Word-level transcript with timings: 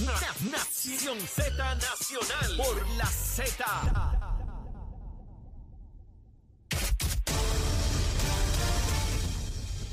Na- 0.00 0.50
Nación 0.50 1.18
Z 1.20 1.74
Nacional 1.74 2.56
por 2.56 2.88
la 2.96 3.06
Z. 3.06 3.64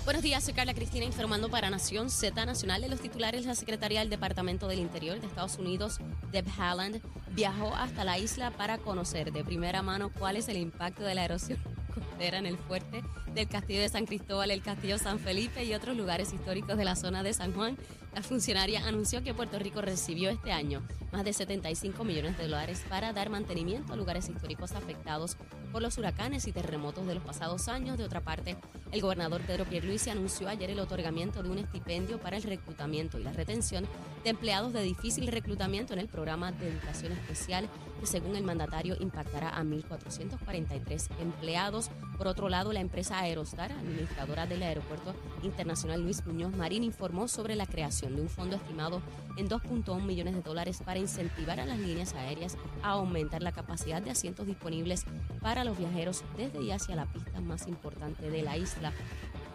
Buenos 0.06 0.24
días, 0.24 0.44
soy 0.44 0.54
Carla 0.56 0.74
Cristina 0.74 1.06
informando 1.06 1.50
para 1.50 1.70
Nación 1.70 2.10
Z 2.10 2.44
Nacional 2.46 2.82
de 2.82 2.88
los 2.88 3.00
titulares. 3.00 3.46
La 3.46 3.54
secretaria 3.54 4.00
del 4.00 4.10
Departamento 4.10 4.68
del 4.68 4.80
Interior 4.80 5.20
de 5.20 5.28
Estados 5.28 5.58
Unidos, 5.60 6.00
Deb 6.32 6.48
Haaland, 6.58 7.00
viajó 7.36 7.76
hasta 7.76 8.04
la 8.04 8.18
isla 8.18 8.50
para 8.52 8.80
conocer 8.80 9.32
de 9.32 9.44
primera 9.44 9.84
mano 9.84 10.12
cuál 10.12 10.38
es 10.38 10.48
el 10.48 10.58
impacto 10.58 11.04
de 11.04 11.14
la 11.14 11.26
erosión 11.26 11.60
costera 11.94 12.40
en 12.40 12.48
el 12.48 12.58
fuerte 12.58 13.04
del 13.34 13.48
Castillo 13.48 13.82
de 13.82 13.90
San 13.90 14.06
Cristóbal, 14.06 14.52
el 14.52 14.62
Castillo 14.62 14.98
San 14.98 15.20
Felipe 15.20 15.64
y 15.64 15.74
otros 15.74 15.96
lugares 15.96 16.34
históricos 16.34 16.78
de 16.78 16.86
la 16.86 16.96
zona 16.96 17.24
de 17.24 17.34
San 17.34 17.54
Juan. 17.54 17.78
La 18.14 18.24
funcionaria 18.24 18.86
anunció 18.88 19.24
que 19.24 19.34
Puerto 19.34 19.60
Rico 19.60 19.82
recibió 19.82 20.30
este 20.30 20.52
año 20.52 20.82
más 21.12 21.24
de 21.24 21.34
75 21.34 22.04
millones 22.04 22.38
de 22.38 22.44
dólares 22.44 22.84
para 22.90 23.14
dar 23.14 23.30
mantenimiento 23.30 23.94
a 23.94 23.96
lugares 23.96 24.30
históricos 24.30 24.72
afectados 24.74 25.38
por 25.72 25.82
los 25.82 25.98
huracanes 25.98 26.48
y 26.48 26.52
terremotos 26.52 27.06
de 27.06 27.16
los 27.16 27.24
pasados 27.24 27.68
años. 27.68 27.98
De 27.98 28.04
otra 28.04 28.22
parte, 28.22 28.58
el 28.92 29.02
gobernador 29.02 29.42
Pedro 29.42 29.66
Pierluisi 29.66 30.10
anunció 30.10 30.50
ayer 30.50 30.70
el 30.72 30.80
otorgamiento 30.80 31.44
de 31.44 31.50
un 31.50 31.60
estipendio 31.60 32.20
para 32.20 32.38
el 32.38 32.44
reclutamiento 32.44 33.20
y 33.20 33.24
la 33.24 33.34
retención 33.34 33.88
de 34.24 34.30
empleados 34.32 34.74
de 34.74 34.84
difícil 34.84 35.28
reclutamiento 35.28 35.94
en 35.94 36.00
el 36.00 36.08
programa 36.08 36.52
de 36.52 36.70
educación 36.70 37.12
especial 37.12 37.70
que 38.00 38.08
según 38.08 38.36
el 38.36 38.44
mandatario 38.44 38.96
impactará 39.00 39.50
a 39.50 39.64
1.443 39.64 41.10
empleados. 41.20 41.90
Por 42.18 42.28
otro 42.28 42.50
lado, 42.50 42.72
la 42.74 42.80
empresa 42.80 43.19
Aerostar, 43.20 43.72
administradora 43.72 44.48
del 44.48 44.64
Aeropuerto 44.64 45.14
Internacional 45.44 46.02
Luis 46.02 46.26
Muñoz 46.26 46.56
Marín, 46.56 46.84
informó 46.84 47.28
sobre 47.28 47.56
la 47.56 47.66
creación 47.66 48.16
de 48.16 48.22
un 48.22 48.30
fondo 48.30 48.56
estimado 48.56 49.02
en 49.38 49.50
2.1 49.50 50.02
millones 50.04 50.36
de 50.36 50.42
dólares 50.42 50.82
para 50.84 51.00
incentivar 51.00 51.60
a 51.60 51.66
las 51.66 51.80
líneas 51.80 52.14
aéreas 52.14 52.58
a 52.82 52.92
aumentar 52.92 53.44
la 53.44 53.52
capacidad 53.52 54.02
de 54.02 54.12
asientos 54.12 54.48
disponibles 54.48 55.06
para 55.42 55.64
los 55.64 55.78
viajeros 55.78 56.24
desde 56.38 56.62
y 56.62 56.72
hacia 56.72 56.96
la 56.96 57.06
pista 57.06 57.42
más 57.42 57.68
importante 57.68 58.30
de 58.30 58.42
la 58.42 58.58
isla. 58.58 58.94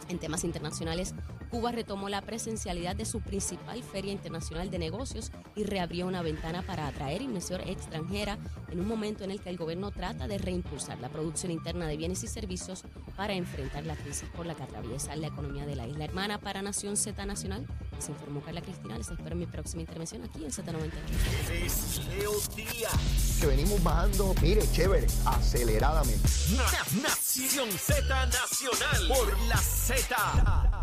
En 0.09 0.19
temas 0.19 0.45
internacionales, 0.45 1.15
Cuba 1.55 1.70
retomó 1.70 2.08
la 2.08 2.20
presencialidad 2.20 2.97
de 2.97 3.05
su 3.05 3.20
principal 3.20 3.80
feria 3.84 4.10
internacional 4.10 4.72
de 4.72 4.78
negocios 4.80 5.30
y 5.55 5.62
reabrió 5.62 6.05
una 6.08 6.20
ventana 6.20 6.62
para 6.62 6.88
atraer 6.88 7.22
inversión 7.22 7.60
extranjera 7.60 8.38
en 8.72 8.80
un 8.80 8.88
momento 8.88 9.22
en 9.22 9.30
el 9.30 9.41
que 9.41 9.50
el 9.50 9.56
gobierno 9.56 9.92
trata 9.92 10.27
de 10.27 10.36
reimpulsar 10.38 10.98
la 10.98 11.08
producción 11.10 11.52
interna 11.52 11.86
de 11.86 11.97
bienes 11.97 12.25
y 12.25 12.27
servicios 12.27 12.82
para 13.16 13.34
enfrentar 13.34 13.86
la 13.86 13.94
crisis 13.94 14.28
por 14.36 14.47
la 14.47 14.56
que 14.56 14.64
atraviesa 14.64 15.14
la 15.14 15.28
economía 15.28 15.64
de 15.64 15.77
la 15.77 15.86
isla 15.86 16.05
hermana. 16.06 16.41
Para 16.41 16.60
Nación 16.60 16.97
Z 16.97 17.25
Nacional, 17.25 17.64
se 18.00 18.10
informó 18.10 18.41
Carla 18.41 18.60
Cristina. 18.60 18.98
Les 18.98 19.08
espero 19.08 19.30
en 19.34 19.38
mi 19.38 19.47
próxima 19.47 19.82
intervención 19.82 20.25
aquí 20.25 20.44
en 20.44 20.50
Z93. 20.50 21.52
Es 21.64 22.00
Leo 22.19 22.32
Díaz. 22.56 23.38
que 23.41 23.47
venimos 23.47 23.80
bajando, 23.80 24.34
mire, 24.42 24.62
chévere, 24.72 25.06
aceleradamente. 25.25 26.28
Na- 26.56 27.00
Nación 27.00 27.70
Z 27.70 28.27
Nacional 28.27 29.06
por 29.08 29.38
la 29.47 29.56
Z. 29.58 30.73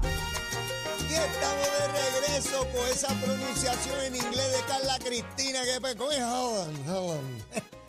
Y 1.12 1.14
estamos 1.14 1.68
de 1.78 1.88
regreso 1.90 2.68
con 2.72 2.88
esa 2.88 3.08
pronunciación 3.20 4.00
en 4.06 4.16
inglés 4.16 4.52
de 4.54 4.66
Carla 4.66 4.98
Cristina, 5.00 5.62
que 5.66 5.82
pues, 5.82 5.96
¿cómo 5.96 6.10
es 6.10 6.22
Holland? 6.22 6.90
Holland. 6.90 7.44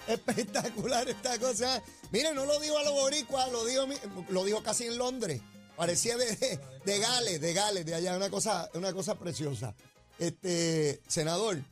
Espectacular 0.09 1.09
esta 1.09 1.39
cosa. 1.39 1.81
Mire, 2.11 2.34
no 2.34 2.45
lo 2.47 2.59
digo 2.59 2.77
a 2.77 2.83
los 2.83 2.95
boricuas, 2.95 3.53
lo 3.53 3.65
digo, 3.65 3.87
lo 4.28 4.45
digo 4.45 4.65
casi 4.65 4.87
en 4.87 4.98
Londres. 4.98 5.41
Parecía 5.77 6.17
de, 6.17 6.34
de, 6.34 6.59
de 6.84 6.98
Gales, 6.98 7.41
de 7.41 7.53
Gales, 7.53 7.87
de 7.87 7.95
allá, 7.95 8.17
una 8.17 8.28
cosa, 8.28 8.69
una 8.75 8.93
cosa 8.93 9.17
preciosa. 9.17 9.73
Este, 10.19 11.00
senador, 11.06 11.62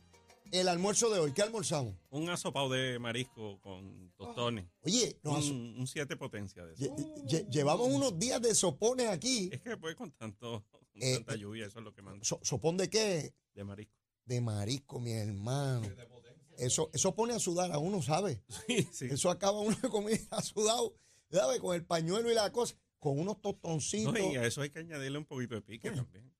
el 0.51 0.67
almuerzo 0.67 1.09
de 1.09 1.19
hoy, 1.19 1.31
¿qué 1.33 1.41
almorzamos? 1.41 1.95
Un 2.09 2.29
asopado 2.29 2.69
de 2.69 2.99
marisco 2.99 3.59
con 3.61 4.11
tostones. 4.17 4.65
Oye, 4.81 5.19
nos 5.23 5.49
Un, 5.49 5.75
un 5.79 5.87
siete 5.87 6.15
potencia 6.17 6.65
de 6.65 6.73
eso. 6.73 6.83
lle- 6.83 7.23
lle- 7.25 7.49
llevamos 7.49 7.87
unos 7.89 8.17
días 8.19 8.41
de 8.41 8.53
sopones 8.55 9.07
aquí. 9.07 9.49
Es 9.51 9.61
que 9.61 9.77
pues 9.77 9.95
con 9.95 10.11
tanto 10.11 10.63
con 10.69 10.81
Eh, 10.95 11.15
tanta 11.15 11.35
lluvia, 11.35 11.65
eso 11.67 11.79
es 11.79 11.85
lo 11.85 11.93
que 11.93 12.01
manda 12.01 12.23
So- 12.25 12.39
¿Sopón 12.43 12.77
de 12.77 12.89
qué? 12.89 13.33
de 13.53 13.63
marisco. 13.63 13.93
De 14.25 14.41
marisco, 14.41 14.99
mi 14.99 15.11
hermano. 15.13 15.87
Eso, 16.57 16.89
eso 16.93 17.15
pone 17.15 17.33
a 17.33 17.39
sudar 17.39 17.71
a 17.71 17.79
uno, 17.79 18.01
¿sabe? 18.01 18.43
Sí, 18.67 18.87
sí. 18.91 19.05
Eso 19.09 19.29
acaba 19.31 19.59
uno 19.61 19.75
de 19.81 19.89
comer 19.89 20.19
sudado, 20.43 20.93
¿sabe? 21.31 21.59
Con 21.59 21.75
el 21.75 21.83
pañuelo 21.85 22.29
y 22.31 22.35
la 22.35 22.51
cosa, 22.51 22.75
con 22.99 23.17
unos 23.19 23.41
tostoncitos. 23.41 24.13
No, 24.13 24.19
y 24.31 24.35
a 24.35 24.45
eso 24.45 24.61
hay 24.61 24.69
que 24.69 24.79
añadirle 24.79 25.17
un 25.17 25.25
poquito 25.25 25.55
de 25.55 25.61
pique 25.61 25.89
también. 25.91 26.31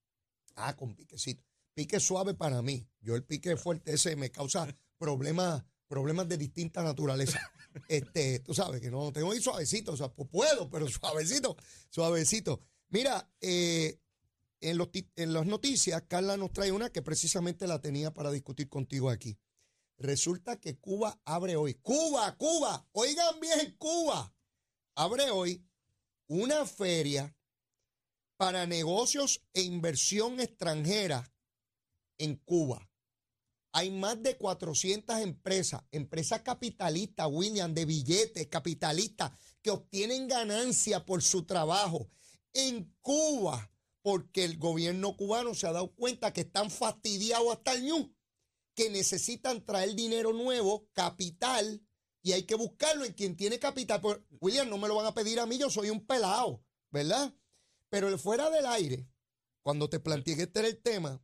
Ah, 0.55 0.75
con 0.75 0.93
piquecito. 0.95 1.43
Pique 1.73 1.99
suave 1.99 2.33
para 2.33 2.61
mí. 2.61 2.87
Yo 3.01 3.15
el 3.15 3.23
pique 3.23 3.57
fuerte 3.57 3.93
ese 3.93 4.15
me 4.15 4.31
causa 4.31 4.67
problemas, 4.97 5.63
problemas 5.87 6.27
de 6.27 6.37
distinta 6.37 6.83
naturaleza. 6.83 7.39
Este, 7.87 8.39
tú 8.39 8.53
sabes 8.53 8.81
que 8.81 8.91
no 8.91 9.13
tengo 9.13 9.33
ir 9.33 9.41
suavecito, 9.41 9.93
o 9.93 9.97
sea, 9.97 10.09
pues 10.09 10.27
puedo, 10.29 10.69
pero 10.69 10.89
suavecito, 10.89 11.55
suavecito. 11.89 12.59
Mira, 12.89 13.31
eh, 13.39 13.97
en, 14.59 14.77
los, 14.77 14.89
en 15.15 15.31
las 15.31 15.45
noticias, 15.45 16.03
Carla 16.09 16.35
nos 16.35 16.51
trae 16.51 16.73
una 16.73 16.89
que 16.89 17.01
precisamente 17.01 17.67
la 17.67 17.79
tenía 17.79 18.13
para 18.13 18.29
discutir 18.29 18.67
contigo 18.67 19.09
aquí. 19.09 19.39
Resulta 19.97 20.59
que 20.59 20.77
Cuba 20.77 21.21
abre 21.23 21.55
hoy. 21.55 21.75
Cuba, 21.75 22.35
Cuba, 22.35 22.85
oigan 22.91 23.39
bien, 23.39 23.75
Cuba. 23.77 24.35
Abre 24.95 25.31
hoy 25.31 25.63
una 26.27 26.65
feria 26.65 27.33
para 28.35 28.65
negocios 28.65 29.43
e 29.53 29.61
inversión 29.61 30.39
extranjera 30.39 31.30
en 32.23 32.35
Cuba. 32.35 32.87
Hay 33.73 33.89
más 33.89 34.21
de 34.21 34.37
400 34.37 35.19
empresas, 35.19 35.81
empresas 35.91 36.41
capitalistas, 36.41 37.27
William, 37.29 37.73
de 37.73 37.85
billetes, 37.85 38.47
capitalistas, 38.47 39.31
que 39.61 39.71
obtienen 39.71 40.27
ganancia 40.27 41.05
por 41.05 41.21
su 41.21 41.45
trabajo 41.45 42.09
en 42.53 42.93
Cuba, 43.01 43.71
porque 44.01 44.43
el 44.43 44.57
gobierno 44.57 45.15
cubano 45.15 45.53
se 45.53 45.67
ha 45.67 45.71
dado 45.71 45.93
cuenta 45.95 46.33
que 46.33 46.41
están 46.41 46.69
fastidiados 46.69 47.53
hasta 47.53 47.73
el 47.73 47.83
ñu, 47.83 48.13
que 48.75 48.89
necesitan 48.89 49.63
traer 49.65 49.95
dinero 49.95 50.33
nuevo, 50.33 50.87
capital, 50.91 51.81
y 52.23 52.33
hay 52.33 52.43
que 52.43 52.55
buscarlo 52.55 53.05
en 53.05 53.13
quien 53.13 53.35
tiene 53.37 53.57
capital. 53.57 54.01
Pues, 54.01 54.19
William, 54.41 54.69
no 54.69 54.77
me 54.77 54.87
lo 54.87 54.95
van 54.95 55.05
a 55.05 55.13
pedir 55.13 55.39
a 55.39 55.45
mí, 55.45 55.57
yo 55.57 55.69
soy 55.69 55.89
un 55.89 56.05
pelado, 56.05 56.63
¿verdad? 56.89 57.33
Pero 57.89 58.15
fuera 58.17 58.49
del 58.49 58.65
aire, 58.65 59.07
cuando 59.61 59.89
te 59.89 59.99
planteé 59.99 60.35
que 60.35 60.43
este 60.43 60.59
era 60.59 60.67
el 60.67 60.81
tema, 60.81 61.21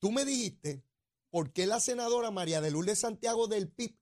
tú 0.00 0.10
me 0.10 0.24
dijiste 0.24 0.82
por 1.30 1.52
qué 1.52 1.66
la 1.66 1.78
senadora 1.78 2.30
María 2.30 2.60
de 2.60 2.70
Lourdes 2.70 2.98
Santiago 2.98 3.46
del 3.46 3.68
PIB 3.68 3.96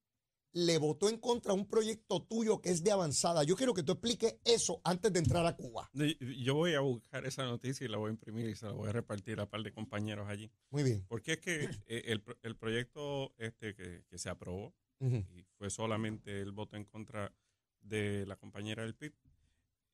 le 0.52 0.78
votó 0.78 1.08
en 1.08 1.18
contra 1.18 1.52
a 1.52 1.54
un 1.54 1.68
proyecto 1.68 2.22
tuyo 2.22 2.60
que 2.60 2.70
es 2.70 2.82
de 2.82 2.90
avanzada. 2.90 3.44
Yo 3.44 3.54
quiero 3.54 3.74
que 3.74 3.82
tú 3.82 3.92
expliques 3.92 4.38
eso 4.44 4.80
antes 4.82 5.12
de 5.12 5.18
entrar 5.18 5.44
a 5.46 5.54
Cuba. 5.54 5.90
Yo 5.92 6.54
voy 6.54 6.74
a 6.74 6.80
buscar 6.80 7.26
esa 7.26 7.44
noticia 7.44 7.84
y 7.84 7.88
la 7.88 7.98
voy 7.98 8.08
a 8.08 8.12
imprimir 8.12 8.48
y 8.48 8.56
se 8.56 8.66
la 8.66 8.72
voy 8.72 8.88
a 8.88 8.92
repartir 8.92 9.38
a 9.40 9.44
un 9.44 9.50
par 9.50 9.62
de 9.62 9.72
compañeros 9.72 10.28
allí. 10.28 10.50
Muy 10.70 10.82
bien. 10.82 11.04
Porque 11.06 11.34
es 11.34 11.38
que 11.38 11.64
eh, 11.86 12.02
el, 12.06 12.24
el 12.42 12.56
proyecto 12.56 13.34
este 13.36 13.74
que, 13.74 14.04
que 14.08 14.18
se 14.18 14.30
aprobó 14.30 14.74
y 15.00 15.44
fue 15.56 15.70
solamente 15.70 16.40
el 16.40 16.50
voto 16.50 16.76
en 16.76 16.84
contra 16.84 17.32
de 17.80 18.26
la 18.26 18.34
compañera 18.34 18.82
del 18.82 18.96
PIB, 18.96 19.14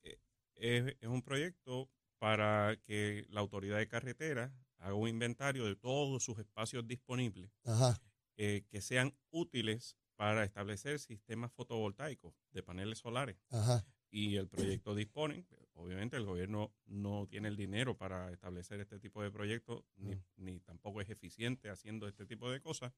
eh, 0.02 0.18
es, 0.54 0.96
es 0.98 1.08
un 1.08 1.20
proyecto 1.20 1.90
para 2.18 2.78
que 2.86 3.26
la 3.28 3.40
autoridad 3.40 3.76
de 3.76 3.88
carretera 3.88 4.54
haga 4.84 4.94
un 4.94 5.08
inventario 5.08 5.64
de 5.64 5.76
todos 5.76 6.22
sus 6.24 6.38
espacios 6.38 6.86
disponibles 6.86 7.50
Ajá. 7.64 7.98
eh, 8.36 8.64
que 8.68 8.80
sean 8.80 9.16
útiles 9.30 9.96
para 10.16 10.44
establecer 10.44 10.98
sistemas 11.00 11.52
fotovoltaicos 11.52 12.34
de 12.52 12.62
paneles 12.62 12.98
solares. 12.98 13.36
Ajá. 13.50 13.84
Y 14.10 14.36
el 14.36 14.46
proyecto 14.48 14.94
dispone, 14.94 15.44
obviamente 15.72 16.16
el 16.16 16.24
gobierno 16.24 16.72
no 16.86 17.26
tiene 17.26 17.48
el 17.48 17.56
dinero 17.56 17.96
para 17.96 18.30
establecer 18.30 18.78
este 18.80 19.00
tipo 19.00 19.22
de 19.22 19.30
proyectos, 19.32 19.84
ni, 19.96 20.22
ni 20.36 20.60
tampoco 20.60 21.00
es 21.00 21.10
eficiente 21.10 21.68
haciendo 21.68 22.06
este 22.06 22.24
tipo 22.26 22.48
de 22.50 22.60
cosas, 22.60 22.92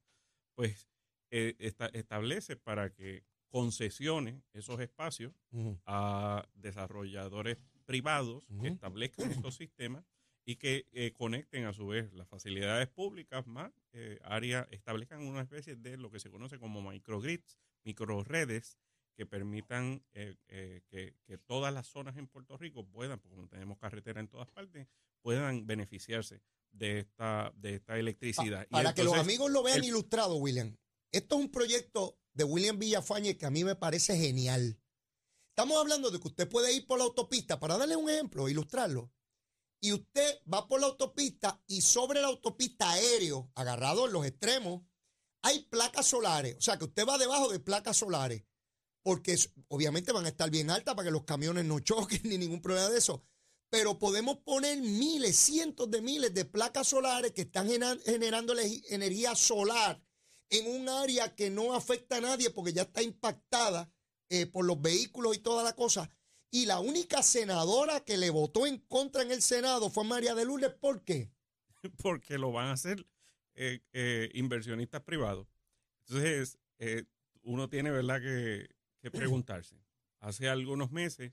pues 0.55 0.89
eh, 1.31 1.55
esta- 1.59 1.87
establece 1.87 2.57
para 2.57 2.93
que 2.93 3.25
concesione 3.49 4.43
esos 4.53 4.79
espacios 4.81 5.33
Ujú. 5.53 5.79
a 5.87 6.47
desarrolladores 6.55 7.59
privados 7.87 8.45
que 8.61 8.69
establezcan 8.69 9.31
estos 9.31 9.55
sistemas 9.55 10.05
y 10.49 10.57
que 10.57 10.87
eh, 10.93 11.13
conecten 11.13 11.65
a 11.65 11.73
su 11.73 11.89
vez 11.89 12.13
las 12.15 12.29
facilidades 12.29 12.87
públicas 12.89 13.47
más 13.49 13.73
eh, 13.93 14.21
áreas, 14.23 14.67
establezcan 14.71 15.27
una 15.27 15.43
especie 15.43 15.75
de 15.75 15.97
lo 15.97 16.11
que 16.11 16.21
se 16.21 16.31
conoce 16.31 16.59
como 16.61 16.81
microgrids, 16.81 17.59
microredes 17.85 18.79
que 19.17 19.27
permitan 19.27 20.05
eh, 20.13 20.37
eh, 20.49 20.83
que, 20.89 21.17
que 21.25 21.37
todas 21.39 21.75
las 21.75 21.87
zonas 21.89 22.17
en 22.17 22.29
Puerto 22.29 22.57
Rico 22.57 22.87
puedan, 22.87 23.19
porque 23.19 23.35
como 23.35 23.49
tenemos 23.49 23.77
carretera 23.79 24.21
en 24.21 24.29
todas 24.29 24.49
partes, 24.49 24.87
puedan 25.21 25.67
beneficiarse 25.67 26.43
de 26.71 27.01
esta, 27.01 27.53
de 27.57 27.75
esta 27.77 27.99
electricidad. 27.99 28.67
Y 28.69 28.73
Para 28.73 28.95
que 28.95 29.03
los 29.03 29.15
amigos 29.15 29.51
lo 29.51 29.63
vean 29.63 29.79
el- 29.79 29.87
ilustrado, 29.87 30.37
William. 30.37 30.77
Esto 31.11 31.37
es 31.37 31.41
un 31.47 31.51
proyecto 31.51 32.19
de 32.35 32.45
William 32.45 32.79
Villafañe 32.79 33.37
que 33.37 33.47
a 33.47 33.51
mí 33.51 33.65
me 33.65 33.75
parece 33.75 34.17
genial. 34.17 34.79
Estamos 35.49 35.79
hablando 35.79 36.11
de 36.11 36.21
que 36.21 36.29
usted 36.29 36.49
puede 36.49 36.73
ir 36.75 36.87
por 36.87 36.99
la 36.99 37.05
autopista, 37.05 37.59
para 37.59 37.79
darle 37.79 37.97
un 37.97 38.11
ejemplo, 38.11 38.49
ilustrarlo, 38.49 39.11
y 39.81 39.93
usted 39.93 40.41
va 40.53 40.67
por 40.67 40.81
la 40.81 40.87
autopista 40.87 41.63
y 41.67 41.81
sobre 41.83 42.21
la 42.21 42.29
autopista 42.29 42.91
aéreo, 42.91 43.51
agarrado 43.55 44.07
en 44.07 44.13
los 44.13 44.27
extremos, 44.27 44.83
hay 45.43 45.61
placas 45.65 46.07
solares. 46.07 46.57
O 46.57 46.61
sea, 46.61 46.79
que 46.79 46.85
usted 46.85 47.07
va 47.07 47.19
debajo 47.19 47.51
de 47.51 47.61
placas 47.61 47.99
solares, 47.99 48.45
porque 49.03 49.39
obviamente 49.69 50.13
van 50.13 50.27
a 50.27 50.31
estar 50.31 50.51
bien 50.51 50.71
altas 50.71 50.95
para 50.95 51.07
que 51.07 51.13
los 51.13 51.25
camiones 51.25 51.65
no 51.65 51.79
choquen 51.81 52.23
ni 52.25 52.39
ningún 52.39 52.63
problema 52.63 52.89
de 52.89 52.99
eso. 52.99 53.23
Pero 53.71 53.99
podemos 53.99 54.39
poner 54.39 54.79
miles, 54.79 55.37
cientos 55.37 55.91
de 55.91 56.01
miles 56.01 56.33
de 56.35 56.45
placas 56.45 56.89
solares 56.89 57.33
que 57.33 57.43
están 57.43 57.69
generando 57.69 58.55
energía 58.89 59.35
solar 59.35 60.01
en 60.51 60.81
un 60.81 60.89
área 60.89 61.35
que 61.35 61.51
no 61.51 61.75
afecta 61.75 62.17
a 62.17 62.21
nadie 62.21 62.51
porque 62.51 62.73
ya 62.73 62.83
está 62.83 63.03
impactada 63.03 63.93
eh, 64.29 64.47
por 64.47 64.65
los 64.65 64.81
vehículos 64.81 65.37
y 65.37 65.41
toda 65.41 65.63
la 65.63 65.75
cosa. 65.75 66.11
Y 66.51 66.67
la 66.67 66.81
única 66.81 67.23
senadora 67.23 68.01
que 68.01 68.17
le 68.17 68.31
votó 68.31 68.67
en 68.67 68.79
contra 68.79 69.23
en 69.23 69.31
el 69.31 69.43
Senado 69.43 69.91
fue 69.91 70.05
María 70.05 70.35
de 70.35 70.45
Lourdes. 70.45 70.73
¿Por 70.75 71.03
qué? 71.03 71.31
porque 72.03 72.39
lo 72.39 72.53
van 72.53 72.69
a 72.69 72.73
hacer 72.73 73.07
eh, 73.55 73.81
eh, 73.93 74.31
inversionistas 74.35 75.03
privados. 75.03 75.49
Entonces, 76.07 76.59
eh, 76.79 77.05
uno 77.43 77.69
tiene, 77.69 77.91
¿verdad?, 77.91 78.21
que, 78.21 78.69
que 79.01 79.11
preguntarse. 79.11 79.77
Hace 80.21 80.49
algunos 80.49 80.91
meses, 80.91 81.33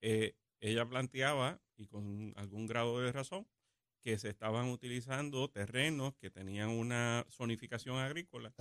ella 0.00 0.88
planteaba, 0.88 1.60
y 1.76 1.86
con 1.86 2.32
algún 2.36 2.66
grado 2.66 3.00
de 3.00 3.10
razón, 3.10 3.48
que 4.00 4.18
se 4.18 4.28
estaban 4.28 4.68
utilizando 4.68 5.50
terrenos 5.50 6.14
que 6.16 6.30
tenían 6.30 6.68
una 6.68 7.26
zonificación 7.30 7.96
agrícola 7.96 8.54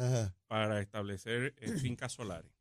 para 0.48 0.82
establecer 0.82 1.54
fincas 1.82 2.14
solares. 2.14 2.52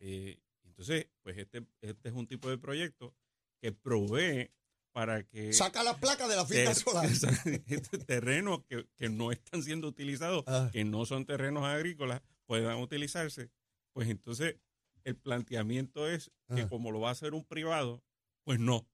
Eh, 0.00 0.40
entonces, 0.80 1.10
pues 1.22 1.36
este, 1.36 1.66
este 1.82 2.08
es 2.08 2.14
un 2.14 2.26
tipo 2.26 2.48
de 2.48 2.56
proyecto 2.56 3.14
que 3.60 3.70
provee 3.70 4.50
para 4.92 5.22
que 5.24 5.52
Saca 5.52 5.82
la 5.82 5.94
placa 5.98 6.26
de 6.26 6.36
la 6.36 6.46
finca 6.46 6.74
solar. 6.74 7.04
este 7.66 7.98
terrenos 7.98 8.64
que, 8.64 8.86
que 8.96 9.10
no 9.10 9.30
están 9.30 9.62
siendo 9.62 9.86
utilizados, 9.88 10.42
Ah. 10.46 10.70
que 10.72 10.84
no 10.84 11.04
son 11.04 11.26
terrenos 11.26 11.64
agrícolas, 11.64 12.22
puedan 12.46 12.78
utilizarse. 12.78 13.50
Pues 13.92 14.08
entonces 14.08 14.56
el 15.04 15.16
planteamiento 15.16 16.08
es 16.08 16.30
que 16.54 16.62
Ah. 16.62 16.68
como 16.68 16.90
lo 16.92 17.00
va 17.00 17.10
a 17.10 17.12
hacer 17.12 17.34
un 17.34 17.44
privado, 17.44 18.02
pues 18.44 18.58
no. 18.58 18.88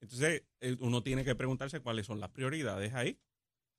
Entonces 0.00 0.42
eh, 0.60 0.76
uno 0.80 1.04
tiene 1.04 1.24
que 1.24 1.36
preguntarse 1.36 1.78
cuáles 1.78 2.04
son 2.06 2.18
las 2.18 2.30
prioridades 2.30 2.94
ahí. 2.94 3.16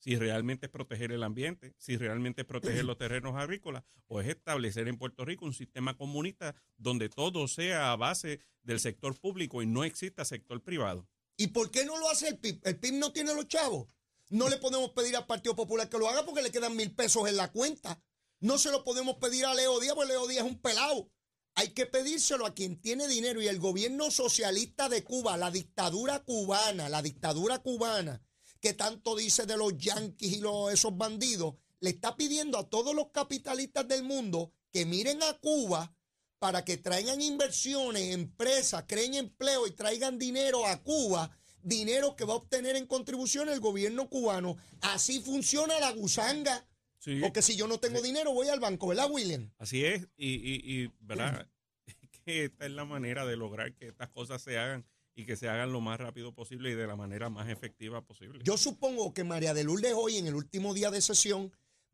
Si 0.03 0.17
realmente 0.17 0.65
es 0.65 0.69
proteger 0.69 1.13
el 1.13 1.23
ambiente, 1.23 1.73
si 1.77 1.95
realmente 1.95 2.41
es 2.41 2.47
proteger 2.47 2.83
los 2.83 2.97
terrenos 2.97 3.37
agrícolas, 3.37 3.85
o 4.07 4.19
es 4.19 4.27
establecer 4.27 4.89
en 4.89 4.97
Puerto 4.97 5.23
Rico 5.23 5.45
un 5.45 5.53
sistema 5.53 5.95
comunista 5.95 6.55
donde 6.75 7.07
todo 7.07 7.47
sea 7.47 7.93
a 7.93 7.95
base 7.95 8.41
del 8.63 8.81
sector 8.81 9.17
público 9.17 9.61
y 9.61 9.65
no 9.65 9.85
exista 9.85 10.25
sector 10.25 10.61
privado. 10.61 11.07
¿Y 11.37 11.47
por 11.47 11.71
qué 11.71 11.85
no 11.85 11.97
lo 11.97 12.09
hace 12.09 12.27
el 12.27 12.37
PIB? 12.37 12.59
El 12.65 12.79
PIB 12.79 12.95
no 12.95 13.13
tiene 13.13 13.33
los 13.33 13.47
chavos. 13.47 13.95
No 14.29 14.49
le 14.49 14.57
podemos 14.57 14.91
pedir 14.91 15.15
al 15.15 15.25
Partido 15.25 15.55
Popular 15.55 15.87
que 15.87 15.97
lo 15.97 16.09
haga 16.09 16.25
porque 16.25 16.41
le 16.41 16.51
quedan 16.51 16.75
mil 16.75 16.93
pesos 16.93 17.29
en 17.29 17.37
la 17.37 17.53
cuenta. 17.53 18.03
No 18.41 18.57
se 18.57 18.71
lo 18.71 18.83
podemos 18.83 19.15
pedir 19.15 19.45
a 19.45 19.53
Leo 19.53 19.79
Díaz 19.79 19.95
porque 19.95 20.11
Leo 20.11 20.27
Díaz 20.27 20.45
es 20.45 20.51
un 20.51 20.59
pelado. 20.59 21.09
Hay 21.55 21.69
que 21.69 21.85
pedírselo 21.85 22.45
a 22.45 22.53
quien 22.53 22.81
tiene 22.81 23.07
dinero 23.07 23.41
y 23.41 23.47
el 23.47 23.59
gobierno 23.59 24.11
socialista 24.11 24.89
de 24.89 25.05
Cuba, 25.05 25.37
la 25.37 25.49
dictadura 25.49 26.19
cubana, 26.25 26.89
la 26.89 27.01
dictadura 27.01 27.59
cubana, 27.59 28.21
que 28.63 28.73
tanto 28.73 29.17
dice 29.17 29.45
de 29.45 29.57
los 29.57 29.77
yanquis 29.77 30.37
y 30.37 30.39
los, 30.39 30.71
esos 30.71 30.97
bandidos, 30.97 31.55
le 31.81 31.89
está 31.89 32.15
pidiendo 32.15 32.57
a 32.57 32.69
todos 32.69 32.95
los 32.95 33.09
capitalistas 33.11 33.85
del 33.89 34.03
mundo 34.03 34.53
que 34.71 34.85
miren 34.85 35.21
a 35.21 35.33
Cuba 35.33 35.93
para 36.39 36.63
que 36.63 36.77
traigan 36.77 37.21
inversiones, 37.21 38.13
empresas, 38.13 38.85
creen 38.87 39.15
empleo 39.15 39.67
y 39.67 39.71
traigan 39.71 40.17
dinero 40.17 40.65
a 40.65 40.81
Cuba, 40.81 41.29
dinero 41.61 42.15
que 42.15 42.23
va 42.23 42.35
a 42.35 42.37
obtener 42.37 42.77
en 42.77 42.87
contribución 42.87 43.49
el 43.49 43.59
gobierno 43.59 44.09
cubano. 44.09 44.55
Así 44.79 45.19
funciona 45.19 45.77
la 45.81 45.91
gusanga. 45.91 46.65
Sí. 46.99 47.19
Porque 47.19 47.41
si 47.41 47.57
yo 47.57 47.67
no 47.67 47.81
tengo 47.81 48.01
dinero, 48.01 48.31
voy 48.31 48.47
al 48.47 48.61
banco, 48.61 48.87
¿verdad, 48.87 49.11
William? 49.11 49.51
Así 49.57 49.83
es, 49.83 50.07
y, 50.15 50.35
y, 50.35 50.61
y 50.63 50.91
¿verdad? 51.01 51.49
Que 52.23 52.45
esta 52.45 52.65
es 52.65 52.71
la 52.71 52.85
manera 52.85 53.25
de 53.25 53.35
lograr 53.35 53.73
que 53.75 53.89
estas 53.89 54.07
cosas 54.07 54.41
se 54.41 54.57
hagan 54.57 54.85
y 55.15 55.25
que 55.25 55.35
se 55.35 55.49
hagan 55.49 55.71
lo 55.71 55.81
más 55.81 55.99
rápido 55.99 56.33
posible 56.33 56.71
y 56.71 56.75
de 56.75 56.87
la 56.87 56.95
manera 56.95 57.29
más 57.29 57.49
efectiva 57.49 58.01
posible. 58.05 58.39
Yo 58.43 58.57
supongo 58.57 59.13
que 59.13 59.23
María 59.23 59.53
de 59.53 59.63
Lourdes 59.63 59.93
hoy, 59.95 60.17
en 60.17 60.27
el 60.27 60.35
último 60.35 60.73
día 60.73 60.91
de 60.91 61.01
sesión, 61.01 61.51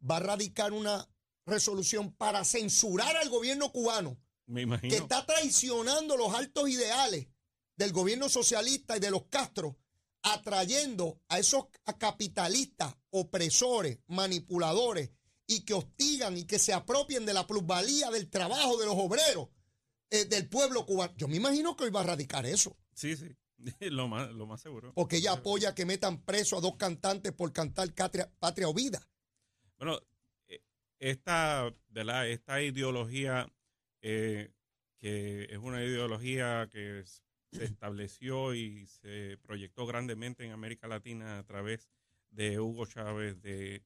va 0.10 0.18
a 0.18 0.21
radicar 0.21 0.71
una 0.71 1.07
resolución 1.45 2.13
para 2.13 2.45
censurar 2.45 3.18
al 3.18 3.30
gobierno 3.30 3.71
cubano, 3.71 4.18
Me 4.45 4.62
imagino. 4.62 4.92
que 4.94 5.01
está 5.01 5.25
traicionando 5.25 6.16
los 6.16 6.33
altos 6.33 6.69
ideales 6.69 7.27
del 7.75 7.92
gobierno 7.92 8.30
socialista 8.30 8.98
y 8.98 9.00
de 9.00 9.12
los 9.12 9.25
Castro, 9.30 9.77
atrayendo 10.21 11.21
a 11.30 11.39
esos 11.39 11.66
capitalistas, 11.98 12.95
opresores, 13.10 14.00
manipuladores, 14.07 15.12
y 15.50 15.62
que 15.62 15.74
hostigan 15.74 16.38
y 16.38 16.44
que 16.44 16.60
se 16.60 16.74
apropien 16.74 17.25
de 17.25 17.33
la 17.33 17.48
plusvalía 17.48 18.12
del 18.12 18.30
trabajo 18.30 18.77
de 18.77 18.86
los 18.86 18.94
obreros 18.95 19.50
eh, 20.12 20.25
del 20.25 20.48
pueblo 20.48 20.86
cubano. 20.86 21.12
Yo 21.18 21.27
me 21.27 21.38
imagino 21.38 21.75
que 21.75 21.86
hoy 21.86 21.89
va 21.89 22.01
a 22.01 22.04
radicar 22.04 22.45
eso. 22.45 22.77
Sí, 22.99 23.15
sí, 23.15 23.33
lo 23.91 24.09
más, 24.09 24.29
lo 24.31 24.45
más 24.45 24.59
seguro. 24.59 24.91
Porque 24.93 25.15
ella 25.15 25.31
apoya 25.31 25.73
que 25.73 25.85
metan 25.85 26.21
preso 26.25 26.57
a 26.57 26.61
dos 26.61 26.75
cantantes 26.75 27.31
por 27.31 27.53
cantar 27.53 27.87
Patria 28.39 28.67
o 28.67 28.73
Vida. 28.73 28.99
Bueno, 29.77 30.01
eh, 30.49 30.61
esta, 30.99 31.73
¿verdad? 31.87 32.27
Esta 32.27 32.61
ideología, 32.61 33.49
eh, 34.01 34.51
que 34.97 35.43
es 35.49 35.57
una 35.59 35.81
ideología 35.81 36.67
que 36.69 37.05
se 37.05 37.21
estableció 37.63 38.53
y 38.53 38.85
se 38.87 39.37
proyectó 39.43 39.85
grandemente 39.85 40.43
en 40.43 40.51
América 40.51 40.89
Latina 40.89 41.39
a 41.39 41.45
través 41.45 41.89
de 42.31 42.59
Hugo 42.59 42.85
Chávez, 42.85 43.41
de, 43.41 43.81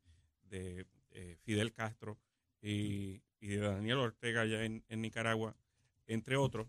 de, 0.46 0.88
eh, 1.12 1.38
Fidel 1.44 1.72
Castro 1.72 2.18
y, 2.64 3.22
y 3.40 3.48
de 3.48 3.58
Daniel 3.58 4.00
Ortega 4.00 4.42
allá 4.42 4.66
en, 4.66 4.84
en 4.90 5.02
Nicaragua, 5.02 5.56
entre 6.08 6.36
otros, 6.36 6.68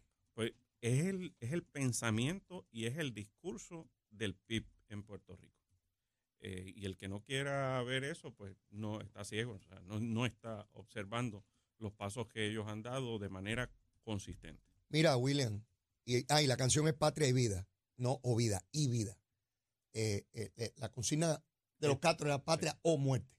es 0.85 1.07
el, 1.07 1.35
es 1.41 1.53
el 1.53 1.63
pensamiento 1.63 2.67
y 2.71 2.85
es 2.85 2.99
el 2.99 3.15
discurso 3.15 3.89
del 4.11 4.35
PIB 4.35 4.67
en 4.89 5.03
Puerto 5.03 5.35
Rico. 5.35 5.57
Eh, 6.41 6.75
y 6.77 6.85
el 6.85 6.99
que 6.99 7.09
no 7.09 7.23
quiera 7.23 7.83
ver 7.83 8.05
eso, 8.05 8.35
pues 8.35 8.55
no 8.69 9.01
está 9.01 9.25
ciego, 9.25 9.55
o 9.55 9.61
sea, 9.61 9.81
no, 9.81 9.99
no 9.99 10.27
está 10.27 10.69
observando 10.73 11.43
los 11.79 11.95
pasos 11.95 12.29
que 12.29 12.47
ellos 12.47 12.67
han 12.69 12.83
dado 12.83 13.19
de 13.19 13.31
manera 13.31 13.71
consistente. 14.03 14.63
Mira, 14.91 15.17
William, 15.17 15.65
y, 16.05 16.31
ah, 16.31 16.43
y 16.43 16.47
la 16.47 16.59
canción 16.59 16.87
es 16.87 16.93
Patria 16.93 17.29
y 17.29 17.33
Vida, 17.33 17.67
no 17.97 18.21
o 18.23 18.37
Vida 18.37 18.63
y 18.71 18.89
Vida. 18.89 19.19
Eh, 19.95 20.27
eh, 20.35 20.53
eh, 20.57 20.75
la 20.77 20.91
consigna 20.91 21.43
de 21.79 21.89
los 21.89 21.97
Sí. 21.97 22.01
Castro 22.03 22.27
era 22.27 22.45
Patria 22.45 22.79
o 22.83 22.99
Muerte. 22.99 23.35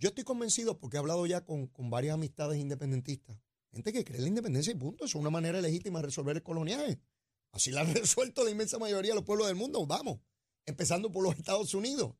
Yo 0.00 0.08
estoy 0.10 0.24
convencido, 0.24 0.78
porque 0.78 0.96
he 0.96 1.00
hablado 1.00 1.26
ya 1.26 1.44
con, 1.44 1.66
con 1.66 1.90
varias 1.90 2.14
amistades 2.14 2.58
independentistas, 2.58 3.36
gente 3.72 3.92
que 3.92 4.04
cree 4.04 4.20
la 4.20 4.28
independencia 4.28 4.72
y 4.72 4.76
punto, 4.76 5.04
es 5.04 5.14
una 5.14 5.30
manera 5.30 5.60
legítima 5.60 6.00
de 6.00 6.06
resolver 6.06 6.36
el 6.36 6.42
coloniaje. 6.42 7.00
Así 7.52 7.70
la 7.70 7.82
han 7.82 7.94
resuelto 7.94 8.44
la 8.44 8.50
inmensa 8.50 8.78
mayoría 8.78 9.12
de 9.12 9.16
los 9.16 9.24
pueblos 9.24 9.46
del 9.46 9.56
mundo, 9.56 9.86
vamos, 9.86 10.20
empezando 10.66 11.10
por 11.10 11.22
los 11.22 11.36
Estados 11.36 11.74
Unidos. 11.74 12.14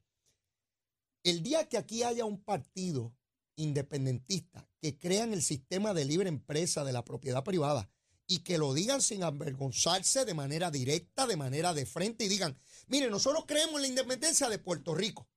El 1.23 1.43
día 1.43 1.69
que 1.69 1.76
aquí 1.76 2.02
haya 2.02 2.25
un 2.25 2.43
partido 2.43 3.14
independentista 3.57 4.69
que 4.81 4.97
crean 4.97 5.33
el 5.33 5.43
sistema 5.43 5.93
de 5.93 6.05
libre 6.05 6.28
empresa 6.28 6.85
de 6.85 6.93
la 6.93 7.05
propiedad 7.05 7.43
privada 7.43 7.90
y 8.26 8.40
que 8.40 8.59
lo 8.59 8.73
digan 8.73 9.02
sin 9.02 9.23
avergonzarse 9.23 10.25
de 10.25 10.35
manera 10.35 10.71
directa, 10.71 11.26
de 11.26 11.37
manera 11.37 11.75
de 11.75 11.87
frente 11.87 12.25
y 12.25 12.28
digan, 12.28 12.57
mire, 12.87 13.11
nosotros 13.11 13.45
creemos 13.47 13.76
en 13.76 13.83
la 13.83 13.88
independencia 13.88 14.49
de 14.49 14.59
Puerto 14.59 14.95
Rico 14.95 15.28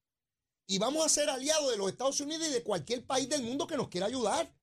y 0.68 0.78
vamos 0.78 1.06
a 1.06 1.10
ser 1.10 1.30
aliados 1.30 1.72
de 1.72 1.78
los 1.78 1.90
Estados 1.90 2.22
Unidos 2.22 2.48
y 2.48 2.52
de 2.52 2.64
cualquier 2.64 3.06
país 3.06 3.28
del 3.28 3.44
mundo 3.44 3.66
que 3.66 3.78
nos 3.78 3.88
quiera 3.88 4.08
ayudar 4.08 4.54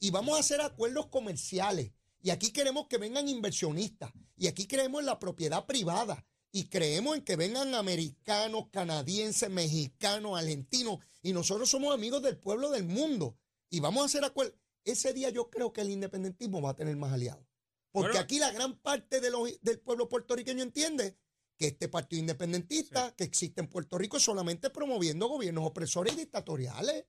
y 0.00 0.10
vamos 0.10 0.36
a 0.36 0.40
hacer 0.40 0.60
acuerdos 0.60 1.06
comerciales 1.06 1.92
y 2.20 2.30
aquí 2.30 2.50
queremos 2.52 2.86
que 2.88 2.98
vengan 2.98 3.28
inversionistas 3.28 4.12
y 4.36 4.46
aquí 4.46 4.66
creemos 4.66 5.00
en 5.00 5.06
la 5.06 5.18
propiedad 5.18 5.66
privada 5.66 6.24
y 6.50 6.64
creemos 6.64 7.16
en 7.16 7.22
que 7.24 7.36
vengan 7.36 7.74
americanos, 7.74 8.68
canadienses, 8.70 9.50
mexicanos, 9.50 10.38
argentinos 10.38 10.98
y 11.22 11.32
nosotros 11.32 11.68
somos 11.68 11.92
amigos 11.94 12.22
del 12.22 12.38
pueblo 12.38 12.70
del 12.70 12.84
mundo 12.84 13.36
y 13.70 13.80
vamos 13.80 14.02
a 14.02 14.06
hacer 14.06 14.24
acuerdos. 14.24 14.58
Ese 14.84 15.12
día 15.12 15.30
yo 15.30 15.50
creo 15.50 15.72
que 15.72 15.82
el 15.82 15.90
independentismo 15.90 16.62
va 16.62 16.70
a 16.70 16.76
tener 16.76 16.96
más 16.96 17.12
aliados. 17.12 17.44
Porque 17.90 18.10
Bueno. 18.12 18.20
aquí 18.24 18.38
la 18.38 18.50
gran 18.52 18.78
parte 18.78 19.20
de 19.20 19.30
los- 19.30 19.60
del 19.60 19.80
pueblo 19.80 20.08
puertorriqueño 20.08 20.62
entiende 20.62 21.16
que 21.58 21.66
este 21.68 21.88
partido 21.88 22.20
independentista 22.20 23.14
que 23.16 23.24
existe 23.24 23.60
en 23.60 23.68
Puerto 23.68 23.98
Rico 23.98 24.16
es 24.16 24.22
solamente 24.22 24.70
promoviendo 24.70 25.26
gobiernos 25.28 25.66
opresores 25.66 26.14
y 26.14 26.16
dictatoriales. 26.18 27.04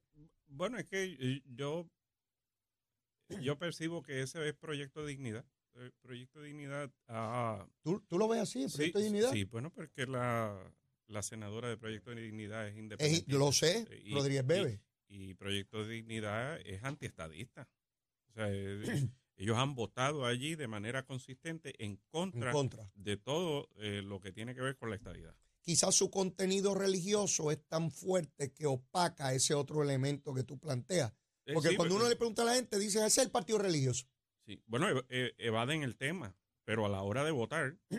Bueno, 0.48 0.78
es 0.80 0.86
que 0.88 1.04
eh, 1.20 1.44
yo, 1.46 1.88
yo 3.42 3.58
percibo 3.58 4.02
que 4.04 4.22
ese 4.22 4.48
es 4.50 4.56
Proyecto 4.56 5.06
Dignidad. 5.06 5.46
El 5.76 5.92
Proyecto 6.02 6.42
Dignidad 6.42 6.92
ah, 7.08 7.66
¿Tú, 7.82 8.02
tú 8.08 8.18
lo 8.18 8.28
ves 8.28 8.42
así, 8.42 8.68
sí, 8.70 8.76
Proyecto 8.78 9.00
de 9.00 9.06
Dignidad? 9.06 9.32
Sí, 9.32 9.44
bueno, 9.46 9.72
porque 9.72 10.06
la, 10.08 10.74
la 11.08 11.22
senadora 11.24 11.70
de 11.70 11.78
Proyecto 11.78 12.10
de 12.12 12.22
Dignidad 12.22 12.68
es 12.68 12.74
Es- 12.74 12.80
independiente. 12.80 13.32
lo 13.34 13.52
sé, 13.52 13.88
Y- 14.04 14.14
Rodríguez 14.14 14.46
Bebe. 14.46 14.82
Y, 15.08 15.30
y 15.30 15.34
Proyecto 15.36 15.86
de 15.86 15.94
Dignidad 15.96 16.60
es 16.66 16.84
antiestadista. 16.84 17.70
O 18.30 18.32
sea, 18.34 18.50
es- 18.52 18.82
Ellos 19.38 19.58
han 19.58 19.74
votado 19.74 20.26
allí 20.26 20.56
de 20.56 20.68
manera 20.68 21.06
consistente 21.06 21.74
en 21.86 21.96
contra, 22.10 22.50
En 22.50 22.54
contra. 22.54 22.92
de 22.94 23.16
todo 23.16 23.70
eh, 23.78 24.02
lo 24.04 24.20
que 24.20 24.34
tiene 24.34 24.54
que 24.54 24.60
ver 24.60 24.76
con 24.76 24.90
la 24.90 24.98
estadidad. 24.98 25.34
Quizás 25.62 25.96
su 25.96 26.10
contenido 26.12 26.76
religioso 26.76 27.50
es 27.50 27.66
tan 27.70 27.90
fuerte 27.90 28.52
que 28.52 28.66
opaca 28.66 29.34
ese 29.34 29.54
otro 29.54 29.82
elemento 29.82 30.34
que 30.34 30.44
tú 30.44 30.60
planteas. 30.60 31.14
Eh, 31.50 31.54
Porque 31.54 31.70
sí, 31.70 31.76
cuando 31.76 31.96
uno 31.96 32.08
le 32.08 32.16
pregunta 32.16 32.44
a 32.44 32.46
la 32.46 32.54
gente, 32.56 32.78
dice, 32.78 33.00
ese 33.00 33.08
es 33.08 33.18
el 33.18 33.32
partido 33.32 33.58
religioso. 33.58 34.06
sí, 34.46 34.62
bueno, 34.68 34.88
ev- 34.90 35.06
eh, 35.10 35.34
evaden 35.40 35.82
el 35.84 35.96
tema, 35.98 36.36
pero 36.64 36.86
a 36.86 36.90
la 36.90 37.02
hora 37.02 37.24
de 37.24 37.32
votar, 37.32 37.76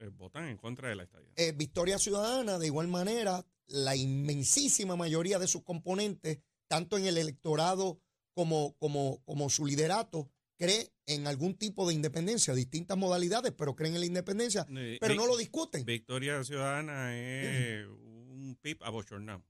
eh, 0.00 0.10
votan 0.14 0.48
en 0.48 0.56
contra 0.56 0.88
de 0.88 0.96
la 0.96 1.04
estadidad. 1.04 1.32
Eh, 1.36 1.52
Victoria 1.52 1.98
Ciudadana, 1.98 2.58
de 2.58 2.66
igual 2.66 2.88
manera, 2.88 3.46
la 3.68 3.94
inmensísima 3.94 4.96
mayoría 4.96 5.38
de 5.38 5.46
sus 5.46 5.62
componentes, 5.62 6.40
tanto 6.66 6.98
en 6.98 7.06
el 7.06 7.18
electorado 7.18 8.00
como, 8.34 8.74
como, 8.78 9.22
como 9.24 9.48
su 9.50 9.64
liderato, 9.64 10.28
cree 10.56 10.92
en 11.06 11.26
algún 11.28 11.54
tipo 11.56 11.86
de 11.86 11.94
independencia, 11.94 12.52
distintas 12.54 12.96
modalidades, 12.98 13.52
pero 13.56 13.76
creen 13.76 13.94
en 13.94 14.00
la 14.00 14.06
independencia, 14.06 14.66
Eh, 14.76 14.98
pero 15.00 15.14
no 15.14 15.26
lo 15.26 15.36
discuten. 15.36 15.84
Victoria 15.84 16.42
Ciudadana 16.44 17.16
es 17.16 17.86
un 17.86 18.58
PIB 18.60 18.82
abochornado. 18.82 19.44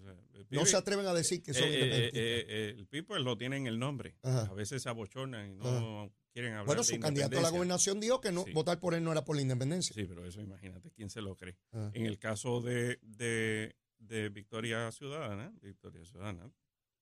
O 0.00 0.02
sea, 0.02 0.16
el 0.34 0.46
No 0.50 0.66
se 0.66 0.76
atreven 0.76 1.06
a 1.06 1.14
decir 1.14 1.42
que 1.42 1.52
son 1.54 1.64
Eh, 1.64 1.68
eh, 1.72 2.10
eh, 2.12 2.46
eh, 2.48 2.86
el 2.92 3.04
pues, 3.04 3.20
lo 3.22 3.36
tiene 3.36 3.56
en 3.56 3.66
el 3.66 3.78
nombre. 3.78 4.16
Ajá. 4.22 4.42
A 4.42 4.54
veces 4.54 4.82
se 4.82 4.88
abochornan 4.88 5.50
y 5.50 5.54
no 5.54 6.12
quieren 6.32 6.52
hablar 6.52 6.66
Bueno, 6.66 6.82
de 6.82 6.88
su 6.88 7.00
candidato 7.00 7.38
a 7.38 7.42
la 7.42 7.50
gobernación 7.50 8.00
dijo 8.00 8.20
que 8.20 8.32
no, 8.32 8.44
Sí. 8.44 8.52
votar 8.52 8.80
por 8.80 8.94
él 8.94 9.04
no 9.04 9.12
era 9.12 9.24
por 9.24 9.36
la 9.36 9.42
independencia. 9.42 9.94
Sí, 9.94 10.04
pero 10.04 10.26
eso 10.26 10.40
imagínate, 10.40 10.90
¿quién 10.92 11.10
se 11.10 11.20
lo 11.20 11.36
cree? 11.36 11.56
Ajá. 11.72 11.90
En 11.94 12.06
el 12.06 12.18
caso 12.18 12.60
de, 12.60 12.98
de, 13.02 13.76
de 13.98 14.28
Victoria 14.30 14.90
Ciudadana, 14.92 15.52
Victoria 15.60 16.04
Ciudadana, 16.04 16.50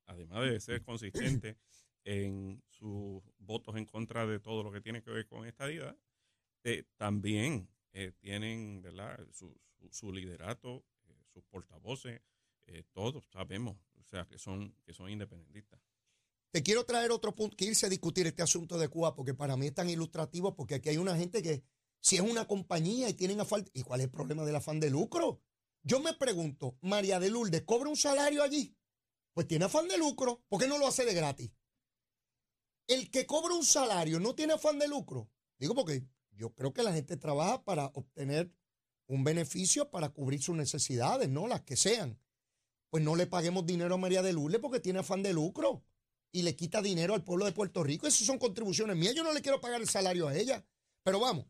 además 0.06 0.48
de 0.50 0.60
ser 0.60 0.82
consistente 0.82 1.56
en 2.04 2.62
sus 2.68 3.22
votos 3.38 3.76
en 3.76 3.84
contra 3.84 4.26
de 4.26 4.40
todo 4.40 4.62
lo 4.62 4.72
que 4.72 4.80
tiene 4.80 5.02
que 5.02 5.10
ver 5.10 5.26
con 5.26 5.46
esta 5.46 5.66
vida, 5.66 5.96
también 6.96 7.68
eh, 7.92 8.12
tienen 8.18 8.82
¿verdad? 8.82 9.18
Su, 9.32 9.58
su, 9.78 9.88
su 9.90 10.12
liderato, 10.12 10.84
eh, 11.06 11.22
sus 11.32 11.42
portavoces, 11.44 12.20
eh, 12.68 12.84
todos 12.92 13.24
sabemos, 13.32 13.76
o 13.98 14.04
sea, 14.04 14.26
que 14.26 14.38
son, 14.38 14.74
que 14.84 14.92
son 14.92 15.10
independentistas. 15.10 15.80
Te 16.50 16.62
quiero 16.62 16.84
traer 16.84 17.10
otro 17.10 17.34
punto, 17.34 17.56
que 17.56 17.64
irse 17.64 17.86
a 17.86 17.88
discutir 17.88 18.26
este 18.26 18.42
asunto 18.42 18.78
de 18.78 18.88
Cuba, 18.88 19.14
porque 19.14 19.34
para 19.34 19.56
mí 19.56 19.66
es 19.66 19.74
tan 19.74 19.88
ilustrativo, 19.88 20.54
porque 20.54 20.76
aquí 20.76 20.90
hay 20.90 20.98
una 20.98 21.16
gente 21.16 21.42
que, 21.42 21.62
si 22.00 22.16
es 22.16 22.22
una 22.22 22.46
compañía 22.46 23.08
y 23.08 23.14
tienen 23.14 23.40
afán, 23.40 23.64
¿y 23.72 23.82
cuál 23.82 24.00
es 24.00 24.04
el 24.04 24.10
problema 24.10 24.44
del 24.44 24.56
afán 24.56 24.80
de 24.80 24.90
lucro? 24.90 25.42
Yo 25.82 26.00
me 26.00 26.14
pregunto, 26.14 26.76
María 26.82 27.18
de 27.20 27.30
Lourdes, 27.30 27.62
¿cobra 27.62 27.88
un 27.88 27.96
salario 27.96 28.42
allí? 28.42 28.76
Pues 29.32 29.46
tiene 29.46 29.66
afán 29.66 29.88
de 29.88 29.98
lucro, 29.98 30.42
¿por 30.48 30.60
qué 30.60 30.68
no 30.68 30.78
lo 30.78 30.86
hace 30.86 31.04
de 31.04 31.14
gratis? 31.14 31.50
El 32.86 33.10
que 33.10 33.26
cobra 33.26 33.54
un 33.54 33.64
salario 33.64 34.20
no 34.20 34.34
tiene 34.34 34.54
afán 34.54 34.78
de 34.78 34.88
lucro. 34.88 35.30
Digo 35.58 35.74
porque 35.74 36.06
yo 36.32 36.54
creo 36.54 36.72
que 36.72 36.82
la 36.82 36.92
gente 36.92 37.16
trabaja 37.16 37.64
para 37.64 37.86
obtener 37.94 38.52
un 39.06 39.24
beneficio 39.24 39.90
para 39.90 40.10
cubrir 40.10 40.42
sus 40.42 40.56
necesidades, 40.56 41.28
¿no? 41.28 41.46
Las 41.46 41.62
que 41.62 41.76
sean. 41.76 42.18
Pues 42.90 43.02
no 43.02 43.16
le 43.16 43.26
paguemos 43.26 43.66
dinero 43.66 43.94
a 43.94 43.98
María 43.98 44.22
de 44.22 44.32
Lourdes 44.32 44.60
porque 44.60 44.80
tiene 44.80 45.00
afán 45.00 45.22
de 45.22 45.32
lucro 45.32 45.84
y 46.32 46.42
le 46.42 46.56
quita 46.56 46.82
dinero 46.82 47.14
al 47.14 47.24
pueblo 47.24 47.44
de 47.44 47.52
Puerto 47.52 47.82
Rico. 47.82 48.06
Esas 48.06 48.26
son 48.26 48.38
contribuciones 48.38 48.96
mías. 48.96 49.14
Yo 49.14 49.24
no 49.24 49.32
le 49.32 49.42
quiero 49.42 49.60
pagar 49.60 49.80
el 49.80 49.88
salario 49.88 50.28
a 50.28 50.34
ella. 50.36 50.64
Pero 51.02 51.20
vamos, 51.20 51.46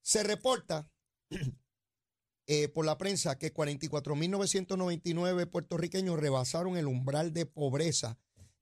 se 0.00 0.22
reporta 0.22 0.90
eh, 2.46 2.68
por 2.68 2.84
la 2.84 2.98
prensa 2.98 3.38
que 3.38 3.52
44.999 3.52 5.48
puertorriqueños 5.48 6.18
rebasaron 6.18 6.76
el 6.76 6.86
umbral 6.86 7.32
de 7.32 7.46
pobreza 7.46 8.18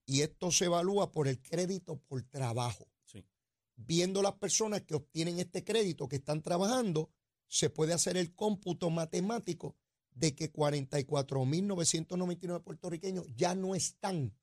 y 0.07 0.23
esto 0.23 0.51
se 0.51 0.67
evalúa 0.67 1.13
por 1.13 1.29
el 1.29 1.41
crédito 1.41 1.99
por 2.09 2.23
trabajo. 2.23 2.89
Sí. 3.05 3.27
Viendo 3.77 4.23
las 4.23 4.35
personas 4.35 4.83
que 4.83 4.95
obtienen 4.95 5.39
este 5.39 5.65
crédito, 5.65 6.09
que 6.09 6.17
están 6.17 6.43
trabajando, 6.43 7.11
se 7.47 7.71
puede 7.71 7.93
hacer 7.93 8.17
el 8.17 8.35
cómputo 8.35 8.91
matemático 8.91 9.77
de 10.15 10.35
que 10.35 10.53
44.999 10.53 12.63
puertorriqueños 12.63 13.27
ya 13.37 13.55
no 13.55 13.75
están 13.75 14.35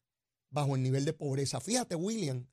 bajo 0.50 0.76
el 0.76 0.84
nivel 0.84 1.06
de 1.06 1.14
pobreza. 1.14 1.60
Fíjate, 1.62 1.96
William, 1.96 2.48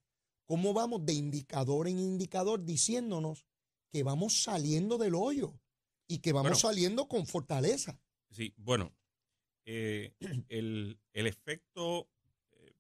cómo 0.45 0.73
vamos 0.73 1.05
de 1.05 1.15
indicador 1.15 1.89
en 1.89 1.99
indicador 1.99 2.65
diciéndonos 2.65 3.47
que 3.91 4.03
vamos 4.03 4.43
saliendo 4.43 4.99
del 4.99 5.15
hoyo 5.15 5.59
y 6.07 6.19
que 6.19 6.33
vamos 6.33 6.51
Bueno. 6.51 6.57
saliendo 6.61 7.09
con 7.09 7.27
fortaleza. 7.27 8.01
Sí, 8.31 8.53
bueno, 8.57 8.93
eh, 9.65 10.15
el, 10.49 10.99
el 11.13 11.27
efecto, 11.27 12.09
eh, 12.53 12.77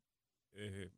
eh, 0.52 0.90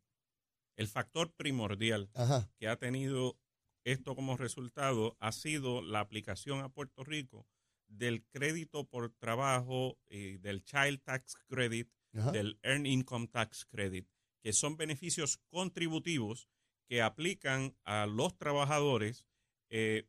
el 0.75 0.87
factor 0.87 1.31
primordial 1.33 2.09
Ajá. 2.13 2.49
que 2.57 2.67
ha 2.67 2.77
tenido 2.77 3.37
esto 3.85 4.15
como 4.15 4.35
resultado 4.37 5.15
ha 5.19 5.31
sido 5.31 5.81
la 5.81 6.01
aplicación 6.01 6.59
a 6.59 6.69
Puerto 6.69 7.03
Rico 7.03 7.47
del 7.89 8.23
crédito 8.25 8.85
por 8.85 9.11
trabajo, 9.11 9.99
y 10.07 10.37
del 10.37 10.63
Child 10.63 11.01
Tax 11.03 11.35
Credit, 11.47 11.91
ajá. 12.13 12.31
del 12.31 12.59
Earned 12.63 12.89
Income 12.89 13.27
Tax 13.27 13.65
Credit, 13.65 14.07
que 14.41 14.53
son 14.53 14.77
beneficios 14.77 15.37
contributivos 15.49 16.47
que 16.87 17.01
aplican 17.01 17.75
a 17.83 18.07
los 18.07 18.37
trabajadores 18.37 19.27
eh, 19.69 20.07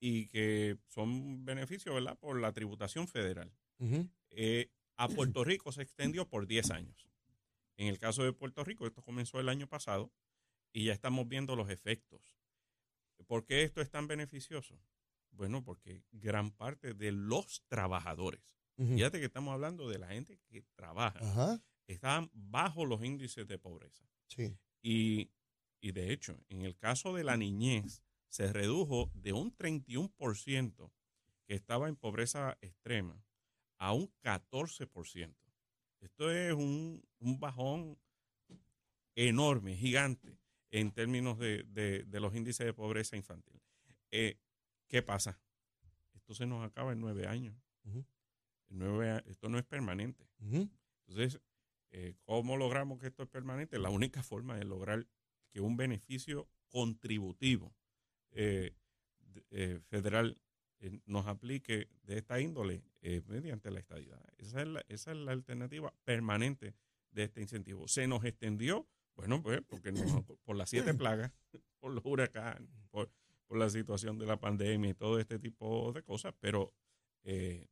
y 0.00 0.28
que 0.28 0.78
son 0.88 1.44
beneficios, 1.44 1.94
¿verdad?, 1.94 2.18
por 2.18 2.40
la 2.40 2.52
tributación 2.52 3.06
federal. 3.08 3.52
Eh, 4.30 4.70
a 4.96 5.08
Puerto 5.08 5.44
Rico 5.44 5.72
se 5.72 5.82
extendió 5.82 6.28
por 6.28 6.46
10 6.46 6.70
años. 6.70 7.08
En 7.76 7.88
el 7.88 7.98
caso 7.98 8.24
de 8.24 8.32
Puerto 8.32 8.64
Rico, 8.64 8.86
esto 8.86 9.02
comenzó 9.02 9.38
el 9.38 9.48
año 9.48 9.68
pasado 9.68 10.10
y 10.72 10.84
ya 10.84 10.92
estamos 10.92 11.28
viendo 11.28 11.54
los 11.56 11.70
efectos. 11.70 12.36
¿Por 13.26 13.44
qué 13.44 13.62
esto 13.62 13.80
es 13.80 13.90
tan 13.90 14.06
beneficioso? 14.06 14.78
Bueno, 15.36 15.62
porque 15.62 16.02
gran 16.12 16.50
parte 16.50 16.94
de 16.94 17.12
los 17.12 17.62
trabajadores, 17.68 18.56
fíjate 18.76 19.18
que 19.20 19.26
estamos 19.26 19.52
hablando 19.54 19.88
de 19.88 19.98
la 19.98 20.08
gente 20.08 20.38
que 20.48 20.62
trabaja, 20.74 21.18
Ajá. 21.20 21.62
están 21.86 22.30
bajo 22.32 22.84
los 22.84 23.02
índices 23.04 23.46
de 23.46 23.58
pobreza. 23.58 24.04
Sí. 24.28 24.56
Y, 24.82 25.30
y 25.80 25.92
de 25.92 26.12
hecho, 26.12 26.38
en 26.48 26.62
el 26.62 26.76
caso 26.76 27.14
de 27.14 27.24
la 27.24 27.36
niñez, 27.36 28.02
se 28.28 28.52
redujo 28.52 29.10
de 29.14 29.32
un 29.32 29.54
31% 29.56 30.90
que 31.46 31.54
estaba 31.54 31.88
en 31.88 31.96
pobreza 31.96 32.58
extrema 32.60 33.22
a 33.78 33.92
un 33.92 34.10
14%. 34.22 35.34
Esto 36.00 36.30
es 36.30 36.52
un, 36.54 37.02
un 37.18 37.38
bajón 37.40 37.98
enorme, 39.14 39.76
gigante, 39.76 40.38
en 40.70 40.90
términos 40.92 41.38
de, 41.38 41.62
de- 41.64 42.04
de 42.04 42.20
los 42.20 42.34
índices 42.34 42.66
de 42.66 42.74
pobreza 42.74 43.16
infantil. 43.16 43.60
Eh, 44.10 44.38
¿Qué 44.88 45.02
pasa? 45.02 45.40
Esto 46.14 46.34
se 46.34 46.46
nos 46.46 46.64
acaba 46.64 46.92
en 46.92 47.00
nueve 47.00 47.26
años. 47.26 47.54
Ujú. 47.84 47.98
En 48.68 48.78
nueve 48.78 49.22
esto 49.26 49.48
no 49.48 49.58
es 49.58 49.64
permanente. 49.64 50.28
Entonces, 51.06 51.40
eh, 51.90 52.14
¿cómo 52.24 52.56
logramos 52.56 52.98
que 53.00 53.06
esto 53.08 53.22
es 53.22 53.28
permanente? 53.28 53.78
La 53.78 53.90
única 53.90 54.22
forma 54.22 54.56
de 54.56 54.64
lograr 54.64 55.06
que 55.50 55.60
un 55.60 55.76
beneficio 55.76 56.48
contributivo 56.68 57.74
eh, 58.32 58.74
eh, 59.50 59.80
federal 59.86 60.38
eh, 60.80 61.00
nos 61.06 61.26
aplique 61.26 61.88
de 62.02 62.18
esta 62.18 62.40
índole 62.40 62.82
mediante 63.26 63.70
la 63.70 63.78
estadidad. 63.80 64.20
Esa 64.38 64.62
es 64.62 64.68
la, 64.68 64.84
esa 64.88 65.12
es 65.12 65.16
la 65.18 65.32
alternativa 65.32 65.94
permanente 66.04 66.74
de 67.12 67.22
este 67.24 67.40
incentivo. 67.40 67.86
Se 67.88 68.06
nos 68.08 68.24
extendió, 68.24 68.86
bueno, 69.14 69.42
pues 69.42 69.62
porque 69.62 69.92
nos- 69.92 70.24
por 70.44 70.56
las 70.56 70.68
siete 70.68 70.92
plagas, 70.92 71.32
por 71.80 71.92
los 71.92 72.04
huracanes, 72.04 72.68
por, 72.90 73.10
por 73.46 73.58
la 73.58 73.68
situación 73.70 74.18
de 74.18 74.26
la 74.26 74.38
pandemia 74.38 74.90
y 74.90 74.94
todo 74.94 75.18
este 75.18 75.38
tipo 75.38 75.92
de 75.92 76.02
cosas, 76.02 76.34
pero 76.40 76.72
eh, 77.24 77.68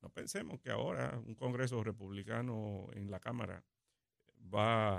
no 0.00 0.10
pensemos 0.10 0.60
que 0.60 0.70
ahora 0.70 1.20
un 1.24 1.34
Congreso 1.34 1.82
republicano 1.82 2.88
en 2.92 3.10
la 3.10 3.20
Cámara 3.20 3.64
va 4.52 4.98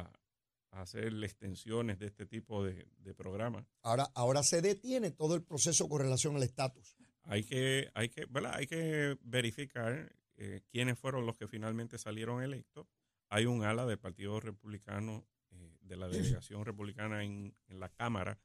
a 0.71 0.81
hacer 0.81 1.13
extensiones 1.23 1.99
de 1.99 2.07
este 2.07 2.25
tipo 2.25 2.63
de, 2.63 2.87
de 2.97 3.13
programas. 3.13 3.65
Ahora, 3.83 4.09
ahora 4.15 4.43
se 4.43 4.61
detiene 4.61 5.11
todo 5.11 5.35
el 5.35 5.43
proceso 5.43 5.87
con 5.87 6.01
relación 6.01 6.35
al 6.35 6.43
estatus. 6.43 6.97
Hay 7.23 7.43
que, 7.43 7.89
hay 7.93 8.09
que, 8.09 8.25
¿verdad? 8.25 8.55
Hay 8.55 8.67
que 8.67 9.17
verificar 9.21 10.15
eh, 10.37 10.61
quiénes 10.71 10.97
fueron 10.97 11.25
los 11.25 11.37
que 11.37 11.47
finalmente 11.47 11.97
salieron 11.97 12.41
electos. 12.41 12.87
Hay 13.29 13.45
un 13.45 13.63
ala 13.63 13.85
del 13.85 13.99
Partido 13.99 14.39
Republicano, 14.39 15.25
eh, 15.51 15.77
de 15.81 15.97
la 15.97 16.07
delegación 16.07 16.63
republicana 16.63 17.23
en, 17.23 17.55
en 17.67 17.79
la 17.79 17.89
Cámara, 17.89 18.39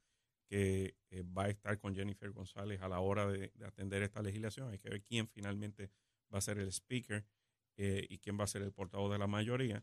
que 0.53 0.99
eh, 1.09 1.23
va 1.23 1.45
a 1.45 1.49
estar 1.49 1.79
con 1.79 1.95
Jennifer 1.95 2.31
González 2.31 2.83
a 2.83 2.89
la 2.89 3.01
hora 3.01 3.27
de, 3.27 3.53
de 3.55 3.65
atender 3.65 4.03
esta 4.03 4.21
legislación. 4.21 4.71
Hay 4.71 4.77
que 4.77 4.91
ver 4.91 5.03
quién 5.03 5.27
finalmente 5.27 5.91
va 6.31 6.37
a 6.37 6.43
ser 6.43 6.59
el 6.59 6.71
speaker 6.71 7.25
eh, 7.79 8.07
y 8.11 8.19
quién 8.19 8.39
va 8.39 8.45
a 8.45 8.47
ser 8.47 8.61
el 8.61 8.71
portavoz 8.71 9.11
de 9.11 9.19
la 9.19 9.27
mayoría 9.27 9.83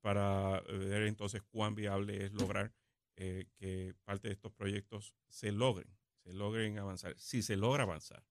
para 0.00 0.62
ver 0.62 1.04
entonces 1.04 1.42
cuán 1.42 1.76
viable 1.76 2.24
es 2.24 2.32
lograr 2.32 2.74
eh, 3.14 3.46
que 3.54 3.94
parte 4.02 4.26
de 4.26 4.34
estos 4.34 4.50
proyectos 4.50 5.14
se 5.28 5.52
logren, 5.52 5.96
se 6.24 6.32
logren 6.32 6.76
avanzar. 6.80 7.14
Si 7.16 7.40
se 7.40 7.56
logra 7.56 7.84
avanzar 7.84 8.24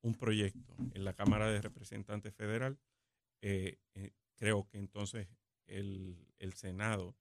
un 0.00 0.14
proyecto 0.14 0.74
en 0.94 1.04
la 1.04 1.12
Cámara 1.12 1.50
de 1.50 1.60
Representantes 1.60 2.34
Federal, 2.34 2.78
eh, 3.42 3.76
eh, 3.92 4.12
creo 4.34 4.66
que 4.66 4.78
entonces 4.78 5.28
el 5.66 6.54
Senado 6.54 7.14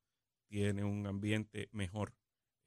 tiene 0.47 0.85
un 0.85 1.05
ambiente 1.07 1.67
mejor 1.73 2.13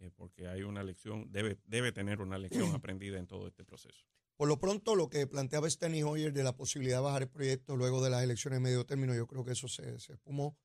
eh, 0.00 0.10
porque 0.16 0.48
hay 0.48 0.62
una 0.62 0.82
lección, 0.82 1.30
debe, 1.30 1.58
debe 1.66 1.92
tener 1.92 2.20
una 2.20 2.38
lección 2.38 2.70
aprendida 2.74 3.18
en 3.18 3.26
todo 3.26 3.46
este 3.46 3.64
proceso. 3.64 4.04
Por 4.36 4.48
lo 4.48 4.58
pronto, 4.58 4.96
lo 4.96 5.10
que 5.10 5.26
planteaba 5.26 5.68
Steny 5.68 6.02
Hoyer 6.02 6.32
de 6.32 6.42
la 6.42 6.56
posibilidad 6.56 6.98
de 6.98 7.02
bajar 7.02 7.22
el 7.22 7.28
proyecto 7.28 7.76
luego 7.76 8.02
de 8.02 8.10
las 8.10 8.22
elecciones 8.22 8.58
de 8.58 8.62
medio 8.62 8.86
término, 8.86 9.14
yo 9.14 9.26
creo 9.26 9.44
que 9.44 9.52
eso 9.52 9.68
se, 9.68 10.00
se 10.00 10.14
espumó 10.14 10.56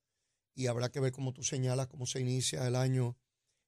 y 0.54 0.68
habrá 0.68 0.90
que 0.90 1.02
ver 1.02 1.12
cómo 1.12 1.34
tú 1.34 1.44
señalas, 1.44 1.88
cómo 1.88 2.06
se 2.06 2.22
inicia 2.22 2.66
el 2.66 2.76
año 2.76 3.18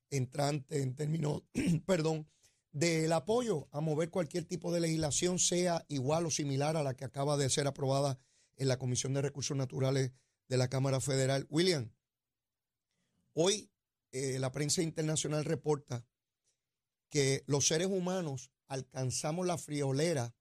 entrante 0.10 0.82
en 0.82 0.96
términos, 0.96 1.44
perdón, 1.86 2.28
del 2.72 3.12
apoyo 3.12 3.68
a 3.72 3.82
mover 3.82 4.10
cualquier 4.10 4.46
tipo 4.46 4.72
de 4.72 4.80
legislación, 4.80 5.40
sea 5.40 5.86
igual 5.90 6.26
o 6.26 6.32
similar 6.32 6.78
a 6.78 6.84
la 6.84 6.96
que 6.96 7.06
acaba 7.06 7.36
de 7.36 7.50
ser 7.50 7.68
aprobada 7.68 8.18
en 8.56 8.68
la 8.68 8.78
Comisión 8.78 9.14
de 9.14 9.22
Recursos 9.22 9.58
Naturales 9.58 10.12
de 10.48 10.58
la 10.58 10.70
Cámara 10.70 11.00
Federal. 11.00 11.46
William, 11.50 11.92
hoy 13.34 13.70
eh, 14.18 14.40
la 14.40 14.52
prensa 14.52 14.82
internacional 14.82 15.46
reporta 15.46 16.06
que 17.10 17.44
los 17.46 17.68
seres 17.68 17.88
humanos 17.88 18.52
alcanzamos 18.68 19.46
la 19.46 19.58
friolera 19.58 20.36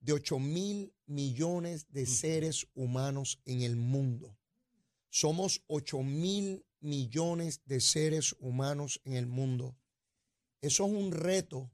de 0.00 0.12
8 0.12 0.38
mil 0.38 0.94
millones 1.06 1.86
de 1.90 2.04
seres 2.06 2.66
humanos 2.74 3.40
en 3.46 3.62
el 3.62 3.76
mundo. 3.76 4.36
Somos 5.08 5.62
8 5.68 6.02
mil 6.02 6.66
millones 6.80 7.62
de 7.64 7.80
seres 7.80 8.36
humanos 8.38 9.00
en 9.04 9.14
el 9.14 9.26
mundo. 9.26 9.76
Eso 10.60 10.86
es 10.86 10.92
un 10.92 11.12
reto 11.12 11.70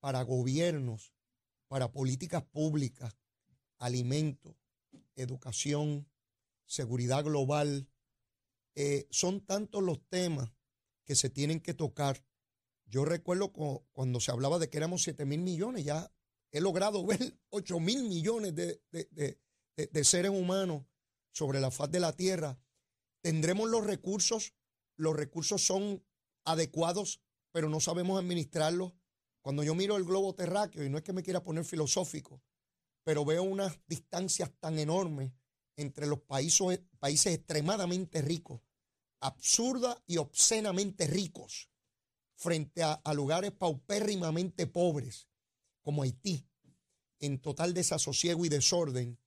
para 0.00 0.22
gobiernos, 0.22 1.14
para 1.68 1.90
políticas 1.90 2.42
públicas, 2.42 3.16
alimentos, 3.78 4.54
educación, 5.16 6.06
seguridad 6.66 7.24
global. 7.24 7.88
Eh, 8.74 9.06
son 9.10 9.40
tantos 9.40 9.82
los 9.82 10.00
temas 10.08 10.53
que 11.04 11.14
se 11.14 11.30
tienen 11.30 11.60
que 11.60 11.74
tocar. 11.74 12.24
Yo 12.86 13.04
recuerdo 13.04 13.52
cuando 13.92 14.20
se 14.20 14.30
hablaba 14.30 14.58
de 14.58 14.68
que 14.68 14.78
éramos 14.78 15.02
7 15.02 15.24
mil 15.24 15.40
millones, 15.40 15.84
ya 15.84 16.12
he 16.50 16.60
logrado 16.60 17.04
ver 17.06 17.38
8 17.50 17.80
mil 17.80 18.04
millones 18.04 18.54
de, 18.54 18.80
de, 18.90 20.04
seres 20.04 20.30
humanos 20.30 20.84
sobre 21.32 21.60
la 21.60 21.70
faz 21.70 21.90
de 21.90 22.00
la 22.00 22.12
tierra. 22.12 22.58
¿Tendremos 23.20 23.68
los 23.68 23.84
recursos? 23.84 24.54
Los 24.96 25.16
recursos 25.16 25.64
son 25.64 26.04
adecuados, 26.44 27.20
pero 27.52 27.68
no 27.68 27.80
sabemos 27.80 28.18
administrarlos. 28.18 28.92
Cuando 29.40 29.62
yo 29.62 29.74
miro 29.74 29.96
el 29.96 30.04
globo 30.04 30.34
terráqueo, 30.34 30.84
y 30.84 30.88
no 30.88 30.98
es 30.98 31.04
que 31.04 31.12
me 31.12 31.22
quiera 31.22 31.42
poner 31.42 31.64
filosófico, 31.64 32.42
pero 33.02 33.24
veo 33.24 33.42
unas 33.42 33.78
distancias 33.86 34.50
tan 34.60 34.78
enormes 34.78 35.32
entre 35.76 36.06
los 36.06 36.20
países, 36.20 36.80
países 36.98 37.34
extremadamente 37.34 38.22
ricos 38.22 38.60
absurda 39.24 40.02
y 40.06 40.18
obscenamente 40.18 41.06
ricos 41.06 41.70
frente 42.34 42.82
a, 42.82 43.00
lugares 43.14 43.52
paupérrimamente 43.52 44.66
pobres 44.66 45.28
como 45.80 46.02
Haití, 46.02 46.46
en 47.20 47.40
total 47.40 47.72
desasosiego 47.72 48.44
y 48.44 48.50
desorden. 48.50 49.18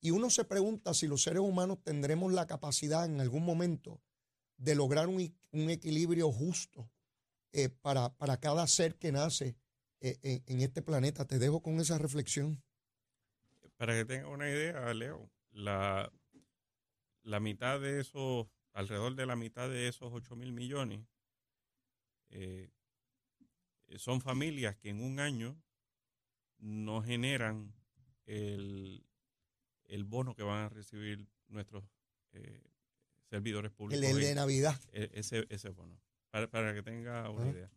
Y 0.00 0.10
uno 0.10 0.28
se 0.30 0.44
pregunta 0.44 0.92
si 0.92 1.06
los 1.06 1.22
seres 1.22 1.40
humanos 1.40 1.78
tendremos 1.84 2.32
la 2.32 2.46
capacidad 2.46 3.04
en 3.04 3.20
algún 3.20 3.44
momento 3.44 4.02
de 4.56 4.74
lograr 4.74 5.06
un, 5.06 5.20
equilibrio 5.52 6.32
justo 6.32 6.90
eh, 7.52 7.68
para, 7.68 8.12
para, 8.16 8.40
cada 8.40 8.66
ser 8.66 8.96
que 8.96 9.12
nace 9.12 9.56
eh, 10.00 10.18
en, 10.22 10.42
en 10.46 10.60
este 10.62 10.82
planeta. 10.82 11.26
Te 11.26 11.38
dejo 11.38 11.62
con 11.62 11.78
esa 11.78 11.96
reflexión. 11.98 12.60
Para 13.76 13.94
que 13.94 14.04
tenga 14.04 14.28
una 14.28 14.48
idea, 14.48 14.92
Leo, 14.94 15.30
la, 15.52 16.12
la 17.22 17.40
mitad 17.40 17.80
de 17.80 18.00
esos 18.00 18.48
alrededor 18.74 19.14
de 19.14 19.26
la 19.26 19.36
mitad 19.36 19.68
de 19.70 19.88
esos 19.88 20.12
8 20.12 20.36
mil 20.36 20.52
millones 20.52 21.06
eh, 22.30 22.70
son 23.96 24.20
familias 24.20 24.76
que 24.76 24.90
en 24.90 25.00
un 25.00 25.20
año 25.20 25.56
no 26.58 27.02
generan 27.02 27.72
el, 28.26 29.06
el 29.84 30.04
bono 30.04 30.34
que 30.34 30.42
van 30.42 30.64
a 30.64 30.68
recibir 30.68 31.26
nuestros 31.48 31.84
eh, 32.32 32.62
servidores 33.30 33.70
públicos. 33.70 34.04
El, 34.04 34.20
de 34.20 34.34
Navidad. 34.34 34.80
E, 34.92 35.10
ese, 35.14 35.46
ese 35.48 35.68
bono, 35.70 36.00
para, 36.30 36.50
para 36.50 36.74
que 36.74 36.82
tenga 36.82 37.30
una 37.30 37.50
idea. 37.50 37.70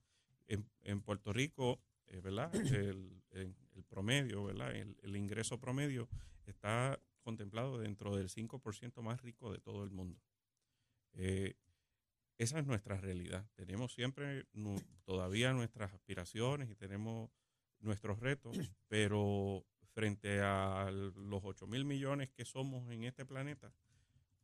En, 0.47 0.67
en, 0.81 1.01
Puerto 1.01 1.33
Rico, 1.33 1.79
eh, 2.07 2.19
¿verdad? 2.21 2.53
El, 2.73 3.21
el, 3.31 3.83
promedio, 3.87 4.45
¿verdad? 4.45 4.75
El, 4.75 4.97
el 5.03 5.15
ingreso 5.15 5.59
promedio 5.59 6.09
está 6.45 6.99
contemplado 7.21 7.77
dentro 7.77 8.15
del 8.15 8.29
5% 8.29 9.01
más 9.03 9.21
rico 9.21 9.51
de 9.51 9.59
todo 9.59 9.83
el 9.83 9.91
mundo. 9.91 10.19
Eh, 11.17 11.55
esa 12.37 12.59
es 12.59 12.67
nuestra 12.67 12.97
realidad. 12.97 13.49
Tenemos 13.55 13.93
siempre 13.93 14.45
todavía 15.03 15.53
nuestras 15.53 15.93
aspiraciones 15.93 16.69
y 16.69 16.75
tenemos 16.75 17.31
nuestros 17.79 18.19
retos, 18.19 18.55
pero 18.87 19.65
frente 19.93 20.41
a 20.41 20.91
los 20.91 21.41
8 21.43 21.65
mil 21.65 21.83
millones 21.83 22.29
que 22.29 22.45
somos 22.45 22.89
en 22.91 23.03
este 23.03 23.25
planeta, 23.25 23.73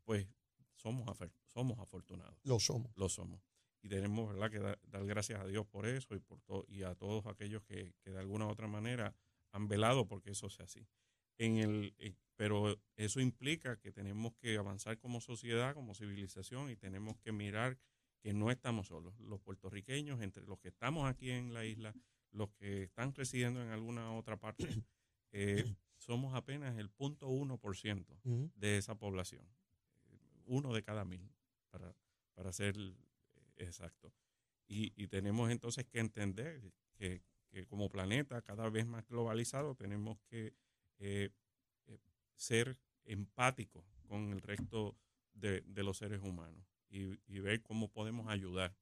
pues 0.03 0.27
somos, 0.73 1.07
somos 1.45 1.77
afortunados. 1.77 2.35
Lo 2.43 2.59
somos. 2.59 2.91
Lo 2.97 3.07
somos. 3.07 3.39
Y 3.83 3.89
tenemos 3.89 4.33
¿verdad? 4.33 4.49
que 4.49 4.59
dar, 4.59 5.05
gracias 5.05 5.41
a 5.41 5.45
Dios 5.45 5.67
por 5.67 5.85
eso 5.85 6.15
y, 6.15 6.19
por 6.19 6.39
y 6.69 6.83
a 6.83 6.95
todos 6.95 7.27
aquellos 7.27 7.61
que, 7.63 7.93
que, 8.01 8.11
de 8.11 8.19
alguna 8.19 8.47
u 8.47 8.49
otra 8.49 8.67
manera 8.67 9.15
han 9.51 9.67
velado 9.67 10.07
porque 10.07 10.31
eso 10.31 10.49
sea 10.49 10.65
así. 10.65 10.87
En 11.37 11.57
el, 11.57 11.95
pero 12.35 12.79
eso 12.95 13.19
implica 13.19 13.79
que 13.79 13.91
tenemos 13.91 14.33
que 14.35 14.57
avanzar 14.57 14.97
como 14.99 15.21
sociedad, 15.21 15.73
como 15.73 15.95
civilización 15.95 16.69
y 16.69 16.75
tenemos 16.75 17.17
que 17.17 17.31
mirar 17.31 17.77
que 18.21 18.33
no 18.33 18.51
estamos 18.51 18.87
solos. 18.87 19.19
Los 19.19 19.41
puertorriqueños, 19.41 20.21
entre 20.21 20.45
los 20.45 20.59
que 20.59 20.69
estamos 20.69 21.09
aquí 21.09 21.31
en 21.31 21.53
la 21.53 21.65
isla, 21.65 21.93
los 22.31 22.49
que 22.51 22.83
están 22.83 23.13
residiendo 23.13 23.61
en 23.61 23.69
alguna 23.69 24.13
otra 24.13 24.37
parte, 24.37 24.67
eh, 25.31 25.75
somos 25.97 26.33
apenas 26.33 26.77
el 26.77 26.89
0.1% 26.91 28.51
de 28.55 28.77
esa 28.77 28.95
población. 28.95 29.45
Uno 30.45 30.73
de 30.73 30.83
cada 30.83 31.05
mil, 31.05 31.29
para, 31.69 31.95
para 32.33 32.51
ser 32.51 32.75
exacto. 33.57 34.13
Y, 34.67 35.07
tenemos 35.07 35.51
entonces 35.51 35.85
que 35.85 35.99
entender 35.99 36.61
que, 36.95 37.21
como 37.67 37.89
planeta 37.89 38.41
cada 38.41 38.67
vez 38.69 38.87
más 38.87 39.05
globalizado 39.07 39.75
tenemos 39.75 40.17
que 40.27 40.55
eh, 41.05 41.29
ser 42.35 42.79
empático 43.05 43.85
con 44.07 44.31
el 44.31 44.41
resto 44.41 44.97
de, 45.33 45.63
los 45.75 45.97
seres 45.97 46.21
humanos 46.21 46.65
y, 46.89 47.39
ver 47.39 47.61
cómo 47.61 47.89
podemos 47.89 48.27
ayudar 48.29 48.75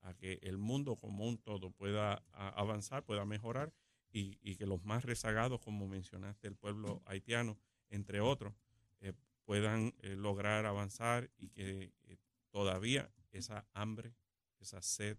a 0.00 0.14
que 0.14 0.38
el 0.42 0.56
mundo 0.56 0.96
como 0.96 1.26
un 1.26 1.38
todo 1.38 1.70
pueda 1.70 2.22
avanzar, 2.32 3.04
pueda 3.04 3.24
mejorar 3.24 3.72
y, 4.12 4.56
que 4.56 4.66
los 4.66 4.82
más 4.84 5.04
rezagados, 5.04 5.60
como 5.60 5.88
mencionaste, 5.88 6.48
el 6.48 6.56
pueblo 6.56 7.02
haitiano, 7.04 7.58
entre 7.90 8.20
otros, 8.20 8.54
eh, 9.00 9.12
puedan 9.44 9.94
eh, 10.00 10.14
lograr 10.16 10.64
avanzar 10.64 11.30
y 11.36 11.48
que 11.50 11.92
eh, 12.04 12.16
todavía 12.50 13.10
esa 13.32 13.66
hambre, 13.74 14.14
esa 14.60 14.80
sed, 14.80 15.18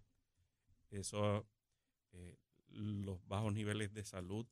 eso, 0.89 1.45
los 2.69 3.25
bajos 3.27 3.53
niveles 3.53 3.93
de 3.93 4.03
salud, 4.03 4.47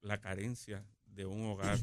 la 0.00 0.20
carencia 0.20 0.86
de 1.04 1.26
un 1.26 1.44
hogar, 1.46 1.78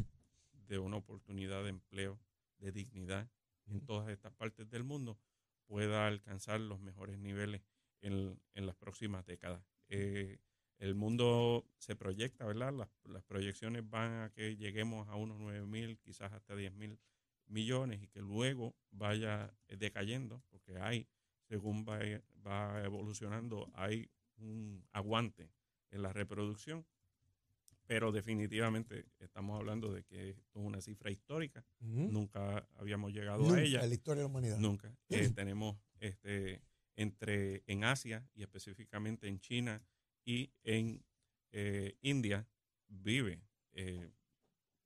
de 0.67 0.79
una 0.79 0.97
oportunidad 0.97 1.63
de 1.63 1.69
empleo, 1.69 2.19
de 2.59 2.71
dignidad 2.71 3.29
en 3.65 3.81
todas 3.81 4.09
estas 4.09 4.33
partes 4.33 4.69
del 4.69 4.83
mundo, 4.83 5.19
pueda 5.65 6.07
alcanzar 6.07 6.59
los 6.59 6.79
mejores 6.79 7.19
niveles 7.19 7.61
en, 8.01 8.39
las 8.53 8.75
próximas 8.75 9.25
décadas. 9.25 9.63
Eh, 9.89 10.39
el 10.79 10.95
mundo 10.95 11.65
se 11.77 11.95
proyecta, 11.95 12.45
¿verdad? 12.45 12.73
Las, 13.03 13.23
proyecciones 13.23 13.87
van 13.89 14.21
a 14.21 14.29
que 14.31 14.55
lleguemos 14.55 15.07
a 15.09 15.15
unos 15.15 15.39
9 15.39 15.65
mil, 15.65 15.97
quizás 15.99 16.31
hasta 16.33 16.55
10 16.55 16.73
mil 16.73 16.99
millones 17.47 18.01
y 18.03 18.07
que 18.07 18.21
luego 18.21 18.75
vaya 18.91 19.53
decayendo, 19.67 20.43
porque 20.49 20.77
hay, 20.77 21.07
según 21.47 21.85
va, 21.85 21.99
va 22.45 22.83
evolucionando, 22.83 23.69
hay 23.73 24.09
un 24.37 24.85
aguante 24.91 25.49
en 25.89 26.01
la 26.03 26.13
reproducción 26.13 26.85
pero 27.87 28.11
definitivamente 28.11 29.05
estamos 29.17 29.57
hablando 29.57 29.91
de 29.91 30.03
que 30.03 30.31
es 30.31 30.37
una 30.53 30.81
cifra 30.81 31.09
histórica. 31.09 31.65
Nunca 31.79 32.67
habíamos 32.75 33.13
llegado 33.13 33.51
a 33.53 33.61
ella. 33.61 33.81
En 33.81 33.89
la 33.89 33.95
historia 33.95 34.23
de 34.23 34.27
la 34.27 34.29
humanidad. 34.29 34.57
Nunca. 34.57 34.93
Eh, 35.07 35.29
tenemos 35.29 35.77
este, 35.99 36.61
entre 36.97 37.63
en 37.65 37.85
Asia 37.85 38.29
y 38.35 38.43
específicamente 38.43 39.29
en 39.29 39.39
China 39.39 39.81
y 40.25 40.51
en 40.63 41.01
eh, 41.51 41.97
India 42.01 42.45
vive 42.89 43.41
eh, 43.71 44.11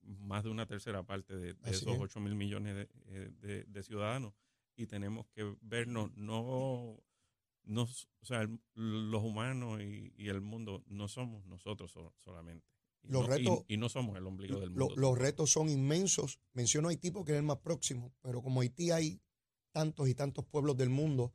más 0.01 0.43
de 0.43 0.51
una 0.51 0.67
tercera 0.67 1.03
parte 1.03 1.35
de, 1.35 1.55
esos 1.65 1.97
8 1.97 2.19
mil 2.19 2.35
millones 2.35 2.87
de, 3.07 3.83
ciudadanos 3.83 4.33
y 4.75 4.85
tenemos 4.85 5.27
que 5.29 5.55
vernos 5.61 6.15
no 6.15 7.03
no, 7.63 7.83
o 7.83 8.25
sea, 8.25 8.49
los 8.73 9.23
humanos 9.23 9.81
y, 9.81 10.11
y, 10.17 10.29
el 10.29 10.41
mundo 10.41 10.83
no 10.87 11.07
somos 11.07 11.45
nosotros 11.45 11.95
solamente. 12.17 12.70
Los 13.03 13.27
retos, 13.27 13.65
y, 13.67 13.77
no 13.77 13.89
somos 13.89 14.17
el 14.17 14.25
ombligo 14.25 14.59
del 14.59 14.69
mundo. 14.69 14.93
los 14.95 15.17
retos 15.17 15.51
son 15.51 15.69
inmensos. 15.69 16.39
Menciono 16.53 16.89
Haití 16.89 17.11
porque 17.11 17.33
es 17.33 17.37
el 17.37 17.43
más 17.43 17.57
próximo, 17.57 18.13
pero 18.21 18.41
como 18.41 18.61
Haití 18.61 18.91
hay 18.91 19.21
tantos 19.71 20.07
y 20.07 20.15
tantos 20.15 20.45
pueblos 20.45 20.77
del 20.77 20.89
mundo, 20.89 21.33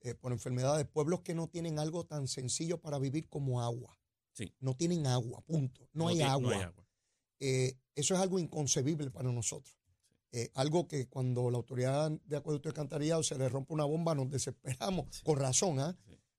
eh, 0.00 0.14
por 0.14 0.32
enfermedades, 0.32 0.86
pueblos 0.86 1.20
que 1.22 1.34
no 1.34 1.48
tienen 1.48 1.78
algo 1.78 2.04
tan 2.04 2.28
sencillo 2.28 2.80
para 2.80 2.98
vivir 2.98 3.28
como 3.28 3.62
agua. 3.62 3.98
Sí. 4.32 4.54
No 4.60 4.76
tienen 4.76 5.06
agua, 5.06 5.40
punto. 5.40 5.88
No, 5.92 6.08
hay, 6.08 6.16
tiene- 6.16 6.30
agua. 6.30 6.54
hay 6.54 6.62
agua. 6.62 6.86
Eh, 7.40 7.76
eso 7.94 8.14
es 8.14 8.20
algo 8.20 8.38
inconcebible 8.38 9.10
para 9.10 9.32
nosotros. 9.32 9.76
Eh, 10.30 10.50
algo 10.54 10.86
que 10.86 11.08
cuando 11.08 11.50
la 11.50 11.56
autoridad 11.56 12.10
de 12.10 12.36
acueducto 12.36 12.68
y 12.68 12.70
alcantarillado 12.70 13.22
se 13.22 13.38
le 13.38 13.48
rompe 13.48 13.72
una 13.72 13.84
bomba 13.84 14.14
nos 14.14 14.30
desesperamos, 14.30 15.22
con 15.22 15.38
razón, 15.38 15.80
¿ah? 15.80 15.96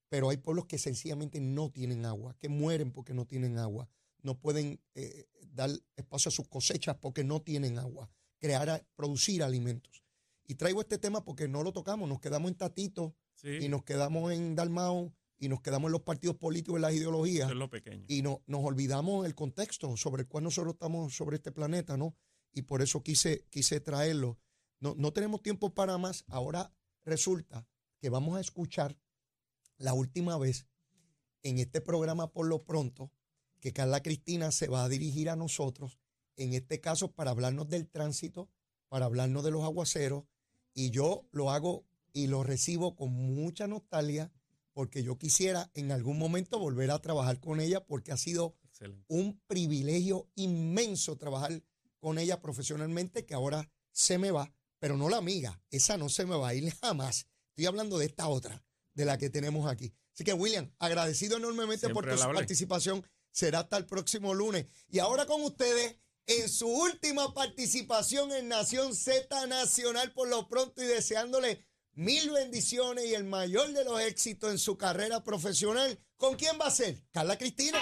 Pero 0.08 0.30
hay 0.30 0.36
pueblos 0.36 0.66
que 0.66 0.78
sencillamente 0.78 1.40
no 1.40 1.70
tienen 1.70 2.04
agua, 2.06 2.36
que 2.38 2.48
mueren 2.48 2.92
porque 2.92 3.14
no 3.14 3.26
tienen 3.26 3.58
agua, 3.58 3.88
no 4.22 4.38
pueden 4.38 4.80
eh, 4.94 5.28
dar 5.52 5.70
espacio 5.96 6.28
a 6.28 6.32
sus 6.32 6.48
cosechas 6.48 6.96
porque 7.00 7.24
no 7.24 7.42
tienen 7.42 7.78
agua, 7.78 8.10
crear, 8.38 8.86
producir 8.94 9.42
alimentos. 9.42 10.04
Y 10.46 10.54
traigo 10.54 10.80
este 10.80 10.98
tema 10.98 11.24
porque 11.24 11.48
no 11.48 11.62
lo 11.62 11.72
tocamos, 11.72 12.08
nos 12.08 12.20
quedamos 12.20 12.50
en 12.50 12.56
Tatito 12.56 13.14
Sí, 13.34 13.56
y 13.62 13.68
nos 13.70 13.84
quedamos 13.84 14.32
en 14.32 14.54
Dalmao 14.54 15.14
y 15.38 15.48
nos 15.48 15.62
quedamos 15.62 15.88
en 15.88 15.92
los 15.92 16.02
partidos 16.02 16.36
políticos, 16.36 16.76
en 16.76 16.82
las 16.82 16.92
ideologías 16.92 17.46
eso 17.46 17.52
es 17.54 17.58
lo 17.58 17.70
pequeño. 17.70 18.04
y 18.06 18.20
no, 18.20 18.42
nos 18.46 18.62
olvidamos 18.62 19.24
el 19.24 19.34
contexto 19.34 19.96
sobre 19.96 20.22
el 20.22 20.28
cual 20.28 20.44
nosotros 20.44 20.74
estamos 20.74 21.14
sobre 21.14 21.36
este 21.36 21.50
planeta, 21.50 21.96
¿no? 21.96 22.14
Y 22.52 22.62
por 22.62 22.82
eso 22.82 23.02
quise, 23.02 23.46
quise 23.48 23.80
traerlo. 23.80 24.38
No, 24.78 24.94
no 24.98 25.12
tenemos 25.14 25.40
tiempo 25.40 25.72
para 25.72 25.96
más. 25.96 26.24
Ahora 26.28 26.74
resulta 27.04 27.66
que 27.98 28.10
vamos 28.10 28.36
a 28.36 28.40
escuchar 28.40 28.98
la 29.78 29.94
última 29.94 30.36
vez 30.36 30.66
en 31.42 31.58
este 31.58 31.80
programa 31.80 32.30
por 32.30 32.46
lo 32.46 32.64
pronto 32.64 33.10
que 33.60 33.72
Carla 33.72 34.02
Cristina 34.02 34.50
se 34.52 34.68
va 34.68 34.84
a 34.84 34.88
dirigir 34.88 35.30
a 35.30 35.36
nosotros, 35.36 35.98
en 36.36 36.54
este 36.54 36.80
caso 36.80 37.12
para 37.12 37.30
hablarnos 37.30 37.68
del 37.68 37.88
tránsito, 37.88 38.50
para 38.88 39.06
hablarnos 39.06 39.44
de 39.44 39.50
los 39.50 39.64
aguaceros, 39.64 40.24
y 40.74 40.90
yo 40.90 41.28
lo 41.30 41.50
hago 41.50 41.84
y 42.12 42.26
lo 42.26 42.42
recibo 42.42 42.96
con 42.96 43.12
mucha 43.12 43.66
nostalgia 43.66 44.32
porque 44.72 45.02
yo 45.02 45.18
quisiera 45.18 45.70
en 45.74 45.92
algún 45.92 46.18
momento 46.18 46.58
volver 46.58 46.90
a 46.90 47.00
trabajar 47.00 47.40
con 47.40 47.60
ella 47.60 47.84
porque 47.84 48.12
ha 48.12 48.16
sido 48.16 48.56
Excelente. 48.64 49.04
un 49.08 49.40
privilegio 49.46 50.28
inmenso 50.36 51.16
trabajar 51.16 51.62
con 51.98 52.18
ella 52.18 52.40
profesionalmente 52.40 53.26
que 53.26 53.34
ahora 53.34 53.70
se 53.92 54.18
me 54.18 54.30
va, 54.30 54.54
pero 54.78 54.96
no 54.96 55.08
la 55.08 55.18
amiga, 55.18 55.60
esa 55.70 55.96
no 55.96 56.08
se 56.08 56.24
me 56.24 56.36
va 56.36 56.48
a 56.48 56.54
ir 56.54 56.70
jamás. 56.80 57.26
Estoy 57.50 57.66
hablando 57.66 57.98
de 57.98 58.06
esta 58.06 58.28
otra, 58.28 58.64
de 58.94 59.04
la 59.04 59.18
que 59.18 59.28
tenemos 59.28 59.70
aquí. 59.70 59.92
Así 60.14 60.24
que 60.24 60.32
William, 60.32 60.72
agradecido 60.78 61.36
enormemente 61.36 61.88
por 61.90 62.08
tu 62.08 62.16
participación. 62.16 63.04
Será 63.32 63.60
hasta 63.60 63.76
el 63.76 63.86
próximo 63.86 64.34
lunes. 64.34 64.66
Y 64.90 64.98
ahora 64.98 65.26
con 65.26 65.42
ustedes, 65.42 65.96
en 66.26 66.48
su 66.48 66.68
última 66.68 67.34
participación 67.34 68.32
en 68.32 68.48
Nación 68.48 68.94
Z 68.94 69.46
Nacional, 69.46 70.12
por 70.12 70.28
lo 70.28 70.48
pronto 70.48 70.82
y 70.82 70.86
deseándole 70.86 71.64
mil 71.94 72.30
bendiciones 72.30 73.06
y 73.06 73.14
el 73.14 73.24
mayor 73.24 73.72
de 73.72 73.84
los 73.84 74.00
éxitos 74.00 74.50
en 74.50 74.58
su 74.58 74.76
carrera 74.76 75.22
profesional. 75.24 75.98
¿Con 76.16 76.36
quién 76.36 76.58
va 76.60 76.66
a 76.66 76.70
ser? 76.70 77.02
Carla 77.12 77.36
Cristina. 77.36 77.78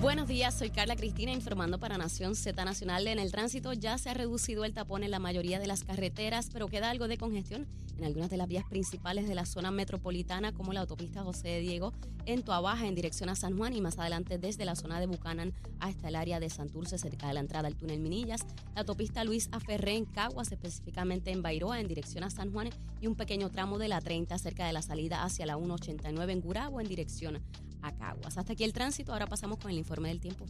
Buenos 0.00 0.28
días, 0.28 0.54
soy 0.54 0.70
Carla 0.70 0.96
Cristina 0.96 1.30
informando 1.30 1.78
para 1.78 1.98
Nación 1.98 2.34
Z 2.34 2.64
Nacional. 2.64 3.06
En 3.06 3.18
el 3.18 3.30
tránsito 3.30 3.74
ya 3.74 3.98
se 3.98 4.08
ha 4.08 4.14
reducido 4.14 4.64
el 4.64 4.72
tapón 4.72 5.04
en 5.04 5.10
la 5.10 5.18
mayoría 5.18 5.58
de 5.58 5.66
las 5.66 5.84
carreteras, 5.84 6.48
pero 6.50 6.68
queda 6.68 6.88
algo 6.88 7.06
de 7.06 7.18
congestión 7.18 7.68
en 7.98 8.04
algunas 8.04 8.30
de 8.30 8.38
las 8.38 8.48
vías 8.48 8.64
principales 8.64 9.28
de 9.28 9.34
la 9.34 9.44
zona 9.44 9.70
metropolitana, 9.70 10.52
como 10.52 10.72
la 10.72 10.80
autopista 10.80 11.22
José 11.22 11.48
de 11.48 11.60
Diego 11.60 11.92
en 12.24 12.42
Tuabaja 12.42 12.86
en 12.86 12.94
dirección 12.94 13.28
a 13.28 13.36
San 13.36 13.58
Juan 13.58 13.76
y 13.76 13.82
más 13.82 13.98
adelante 13.98 14.38
desde 14.38 14.64
la 14.64 14.74
zona 14.74 15.00
de 15.00 15.06
Bucanan 15.06 15.52
hasta 15.80 16.08
el 16.08 16.16
área 16.16 16.40
de 16.40 16.48
Santurce, 16.48 16.96
cerca 16.96 17.28
de 17.28 17.34
la 17.34 17.40
entrada 17.40 17.68
al 17.68 17.76
túnel 17.76 18.00
Minillas. 18.00 18.40
La 18.74 18.80
autopista 18.80 19.22
Luis 19.24 19.50
Aferré 19.52 19.96
en 19.96 20.06
Caguas, 20.06 20.50
específicamente 20.50 21.30
en 21.30 21.42
Bairoa 21.42 21.78
en 21.78 21.88
dirección 21.88 22.24
a 22.24 22.30
San 22.30 22.52
Juan 22.52 22.70
y 23.02 23.06
un 23.06 23.16
pequeño 23.16 23.50
tramo 23.50 23.78
de 23.78 23.88
la 23.88 24.00
30 24.00 24.38
cerca 24.38 24.66
de 24.66 24.72
la 24.72 24.80
salida 24.80 25.24
hacia 25.24 25.44
la 25.44 25.56
189 25.56 26.32
en 26.32 26.40
Gurabo 26.40 26.80
en 26.80 26.88
dirección 26.88 27.42
a 27.82 27.92
Caguas. 27.92 28.38
Hasta 28.38 28.52
aquí 28.52 28.64
el 28.64 28.72
tránsito, 28.72 29.12
ahora 29.12 29.26
pasamos 29.26 29.58
con 29.58 29.70
el 29.70 29.78
informe 29.78 30.08
del 30.08 30.20
tiempo. 30.20 30.44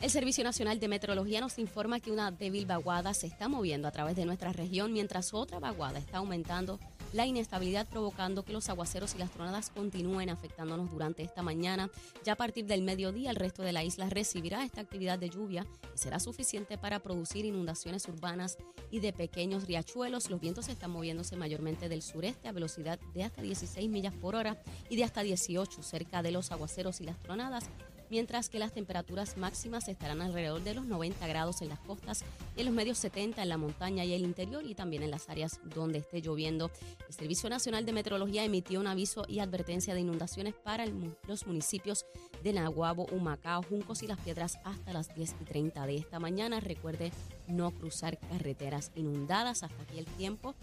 El 0.00 0.08
Servicio 0.08 0.42
Nacional 0.44 0.80
de 0.80 0.88
Meteorología 0.88 1.42
nos 1.42 1.58
informa 1.58 2.00
que 2.00 2.10
una 2.10 2.30
débil 2.30 2.64
vaguada 2.64 3.12
se 3.12 3.26
está 3.26 3.48
moviendo 3.48 3.86
a 3.86 3.90
través 3.90 4.16
de 4.16 4.24
nuestra 4.24 4.50
región, 4.50 4.94
mientras 4.94 5.34
otra 5.34 5.58
vaguada 5.58 5.98
está 5.98 6.18
aumentando 6.18 6.80
la 7.12 7.26
inestabilidad 7.26 7.86
provocando 7.86 8.42
que 8.42 8.54
los 8.54 8.70
aguaceros 8.70 9.14
y 9.14 9.18
las 9.18 9.30
tronadas 9.30 9.68
continúen 9.68 10.30
afectándonos 10.30 10.90
durante 10.90 11.22
esta 11.22 11.42
mañana. 11.42 11.90
Ya 12.24 12.32
a 12.32 12.36
partir 12.36 12.64
del 12.64 12.80
mediodía 12.80 13.28
el 13.28 13.36
resto 13.36 13.62
de 13.62 13.72
la 13.72 13.84
isla 13.84 14.08
recibirá 14.08 14.64
esta 14.64 14.80
actividad 14.80 15.18
de 15.18 15.28
lluvia 15.28 15.66
que 15.92 15.98
será 15.98 16.18
suficiente 16.18 16.78
para 16.78 17.00
producir 17.00 17.44
inundaciones 17.44 18.08
urbanas 18.08 18.56
y 18.90 19.00
de 19.00 19.12
pequeños 19.12 19.66
riachuelos. 19.66 20.30
Los 20.30 20.40
vientos 20.40 20.68
están 20.68 20.92
moviéndose 20.92 21.36
mayormente 21.36 21.90
del 21.90 22.00
sureste 22.00 22.48
a 22.48 22.52
velocidad 22.52 22.98
de 23.12 23.24
hasta 23.24 23.42
16 23.42 23.90
millas 23.90 24.14
por 24.14 24.34
hora 24.34 24.62
y 24.88 24.96
de 24.96 25.04
hasta 25.04 25.22
18 25.22 25.82
cerca 25.82 26.22
de 26.22 26.30
los 26.30 26.52
aguaceros 26.52 27.00
y 27.00 27.04
las 27.04 27.20
tronadas 27.20 27.68
mientras 28.10 28.48
que 28.48 28.58
las 28.58 28.72
temperaturas 28.72 29.36
máximas 29.36 29.88
estarán 29.88 30.20
alrededor 30.20 30.62
de 30.62 30.74
los 30.74 30.84
90 30.84 31.26
grados 31.26 31.62
en 31.62 31.68
las 31.68 31.80
costas 31.80 32.24
y 32.56 32.60
en 32.60 32.66
los 32.66 32.74
medios 32.74 32.98
70 32.98 33.42
en 33.42 33.48
la 33.48 33.56
montaña 33.56 34.04
y 34.04 34.12
el 34.12 34.22
interior 34.22 34.64
y 34.64 34.74
también 34.74 35.02
en 35.02 35.10
las 35.10 35.28
áreas 35.28 35.60
donde 35.74 35.98
esté 35.98 36.20
lloviendo. 36.20 36.70
El 37.08 37.14
Servicio 37.14 37.48
Nacional 37.48 37.84
de 37.86 37.92
Meteorología 37.92 38.44
emitió 38.44 38.80
un 38.80 38.86
aviso 38.86 39.24
y 39.28 39.38
advertencia 39.38 39.94
de 39.94 40.00
inundaciones 40.00 40.54
para 40.54 40.84
el 40.84 40.90
los 41.26 41.46
municipios 41.46 42.04
de 42.42 42.52
Nahuabo, 42.52 43.06
Humacao, 43.06 43.62
Juncos 43.62 44.02
y 44.02 44.06
Las 44.06 44.18
Piedras 44.18 44.58
hasta 44.64 44.92
las 44.92 45.14
10 45.14 45.36
y 45.40 45.44
30 45.44 45.86
de 45.86 45.96
esta 45.96 46.18
mañana. 46.18 46.60
Recuerde 46.60 47.12
no 47.46 47.70
cruzar 47.70 48.18
carreteras 48.18 48.90
inundadas. 48.94 49.62
Hasta 49.62 49.82
aquí 49.82 49.98
el 49.98 50.06
tiempo. 50.06 50.54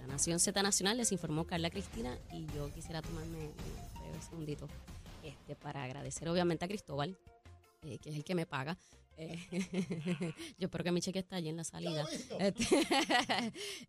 La 0.00 0.06
Nación 0.06 0.40
Z 0.40 0.62
Nacional 0.62 0.96
les 0.96 1.12
informó 1.12 1.44
Carla 1.44 1.70
Cristina 1.70 2.16
y 2.32 2.46
yo 2.54 2.72
quisiera 2.72 3.02
tomarme 3.02 3.50
un 4.14 4.22
segundito 4.22 4.66
este, 5.22 5.56
para 5.56 5.84
agradecer 5.84 6.28
obviamente 6.28 6.64
a 6.64 6.68
Cristóbal, 6.68 7.16
eh, 7.82 7.98
que 7.98 8.10
es 8.10 8.16
el 8.16 8.24
que 8.24 8.34
me 8.34 8.46
paga. 8.46 8.76
Eh, 9.16 9.36
yo 10.58 10.66
espero 10.66 10.84
que 10.84 10.92
mi 10.92 11.00
cheque 11.00 11.18
está 11.18 11.36
allí 11.36 11.48
en 11.48 11.56
la 11.56 11.64
salida. 11.64 12.04
Este, 12.38 12.82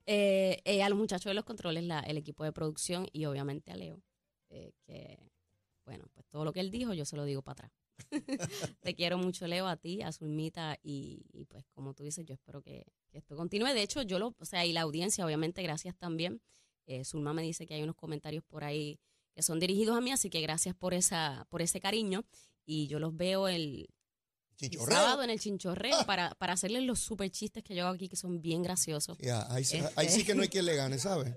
a 0.83 0.89
los 0.89 0.97
muchachos 0.97 1.29
de 1.29 1.33
los 1.33 1.45
controles, 1.45 1.83
la- 1.83 2.01
el 2.01 2.17
equipo 2.17 2.43
de 2.43 2.51
producción 2.51 3.07
y 3.11 3.25
obviamente 3.25 3.71
a 3.71 3.75
Leo, 3.75 4.01
eh, 4.49 4.73
que, 4.85 5.17
bueno, 5.85 6.05
pues 6.13 6.25
todo 6.27 6.43
lo 6.45 6.53
que 6.53 6.59
él 6.59 6.71
dijo 6.71 6.93
yo 6.93 7.05
se 7.05 7.15
lo 7.15 7.25
digo 7.25 7.41
para 7.41 7.65
atrás. 7.67 7.71
Te 8.81 8.95
quiero 8.95 9.17
mucho, 9.17 9.47
Leo, 9.47 9.67
a 9.67 9.77
ti, 9.77 10.01
a 10.01 10.11
Zulmita 10.11 10.77
y, 10.83 11.25
y, 11.31 11.45
pues 11.45 11.65
como 11.73 11.93
tú 11.93 12.03
dices, 12.03 12.25
yo 12.25 12.33
espero 12.33 12.61
que, 12.61 12.85
que 13.09 13.19
esto 13.19 13.35
continúe. 13.35 13.67
De 13.73 13.81
hecho, 13.83 14.01
yo 14.01 14.19
lo, 14.19 14.35
o 14.39 14.45
sea, 14.45 14.65
y 14.65 14.73
la 14.73 14.81
audiencia, 14.81 15.25
obviamente, 15.25 15.61
gracias 15.63 15.95
también. 15.95 16.41
Eh, 16.85 17.05
Zulma 17.05 17.33
me 17.33 17.43
dice 17.43 17.65
que 17.65 17.75
hay 17.75 17.83
unos 17.83 17.95
comentarios 17.95 18.43
por 18.43 18.63
ahí 18.63 18.99
que 19.35 19.41
son 19.43 19.59
dirigidos 19.59 19.97
a 19.97 20.01
mí, 20.01 20.11
así 20.11 20.29
que 20.29 20.41
gracias 20.41 20.75
por 20.75 20.93
esa, 20.93 21.45
por 21.49 21.61
ese 21.61 21.79
cariño. 21.79 22.25
Y 22.65 22.87
yo 22.87 22.99
los 22.99 23.15
veo 23.15 23.47
el, 23.47 23.89
sábado 24.87 25.23
en 25.23 25.29
el 25.29 25.39
chinchorreo 25.39 26.05
para, 26.05 26.33
para 26.35 26.53
hacerles 26.53 26.83
los 26.83 26.99
super 26.99 27.29
chistes 27.29 27.63
que 27.63 27.75
yo 27.75 27.85
hago 27.85 27.95
aquí, 27.95 28.07
que 28.07 28.15
son 28.15 28.41
bien 28.41 28.61
graciosos. 28.63 29.17
Ahí, 29.49 29.63
sí- 29.65 29.77
Este. 29.77 29.91
ahí 29.95 30.09
sí 30.09 30.23
que 30.23 30.35
no 30.35 30.43
hay 30.43 30.49
quien 30.49 30.65
le 30.65 30.75
gane, 30.75 30.97
¿sabes? 30.99 31.35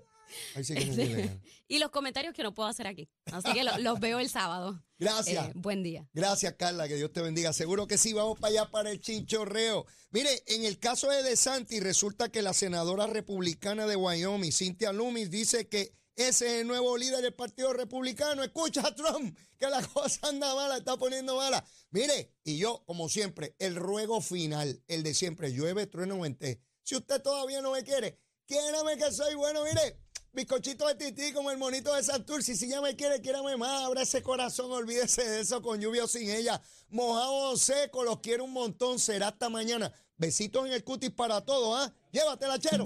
Ahí 0.54 0.64
sí 0.64 0.74
que 0.74 0.84
no 0.84 0.90
hay 0.92 0.96
quien 0.96 1.16
le 1.16 1.26
gane. 1.26 1.40
Y 1.68 1.80
los 1.80 1.90
comentarios 1.90 2.32
que 2.32 2.44
no 2.44 2.54
puedo 2.54 2.68
hacer 2.68 2.86
aquí. 2.86 3.08
Así 3.32 3.52
que 3.52 3.64
lo- 3.64 3.76
los 3.78 3.98
veo 3.98 4.20
el 4.20 4.28
sábado. 4.28 4.80
Gracias. 4.98 5.48
Eh, 5.48 5.52
buen 5.56 5.82
día. 5.82 6.08
Gracias, 6.12 6.54
Carla, 6.56 6.86
que 6.86 6.94
Dios 6.94 7.12
te 7.12 7.20
bendiga. 7.22 7.52
Seguro 7.52 7.88
que 7.88 7.98
sí, 7.98 8.12
vamos 8.12 8.38
para 8.38 8.52
allá 8.52 8.70
para 8.70 8.90
el 8.92 9.00
chinchorreo. 9.00 9.84
Mire, 10.12 10.30
en 10.46 10.64
el 10.64 10.78
caso 10.78 11.10
de 11.10 11.24
DeSantis, 11.24 11.82
resulta 11.82 12.28
que 12.28 12.42
la 12.42 12.52
senadora 12.52 13.08
republicana 13.08 13.86
de 13.88 13.96
Wyoming, 13.96 14.52
Cynthia 14.52 14.92
Loomis, 14.92 15.28
dice 15.30 15.68
que 15.68 15.92
ese 16.16 16.46
es 16.46 16.52
el 16.62 16.66
nuevo 16.66 16.96
líder 16.96 17.20
del 17.20 17.34
Partido 17.34 17.74
Republicano. 17.74 18.42
Escucha 18.42 18.80
a 18.86 18.94
Trump, 18.96 19.36
que 19.58 19.68
la 19.68 19.86
cosa 19.86 20.28
anda 20.28 20.54
mala, 20.54 20.78
está 20.78 20.96
poniendo 20.96 21.36
mala. 21.36 21.64
Mire, 21.90 22.34
y 22.42 22.56
yo, 22.56 22.82
como 22.86 23.08
siempre, 23.08 23.54
el 23.58 23.76
ruego 23.76 24.22
final, 24.22 24.82
el 24.88 25.02
de 25.02 25.14
siempre, 25.14 25.52
llueve, 25.52 25.86
trueno, 25.86 26.20
vente. 26.20 26.60
Si 26.82 26.96
usted 26.96 27.20
todavía 27.20 27.60
no 27.60 27.72
me 27.72 27.84
quiere, 27.84 28.18
quiérame 28.46 28.96
que 28.96 29.12
soy 29.12 29.34
bueno, 29.34 29.62
mire. 29.64 30.00
Bizcochito 30.32 30.86
de 30.86 30.94
tití 30.96 31.32
como 31.32 31.50
el 31.50 31.56
monito 31.56 31.94
de 31.94 32.02
Santurce. 32.02 32.56
Si 32.56 32.68
ya 32.68 32.82
me 32.82 32.94
quiere, 32.94 33.22
quiérame 33.22 33.56
más. 33.56 33.84
Abra 33.84 34.02
ese 34.02 34.22
corazón, 34.22 34.70
olvídese 34.70 35.24
de 35.24 35.40
eso 35.40 35.62
con 35.62 35.80
lluvia 35.80 36.04
o 36.04 36.08
sin 36.08 36.30
ella. 36.30 36.60
Mojado 36.90 37.52
o 37.52 37.56
seco, 37.56 38.04
los 38.04 38.20
quiero 38.20 38.44
un 38.44 38.52
montón. 38.52 38.98
Será 38.98 39.28
hasta 39.28 39.48
mañana. 39.48 39.90
Besitos 40.18 40.66
en 40.66 40.72
el 40.72 40.84
cutis 40.84 41.10
para 41.10 41.42
todos, 41.42 41.78
¿ah? 41.78 41.94
Llévatela, 42.12 42.58
chero. 42.58 42.84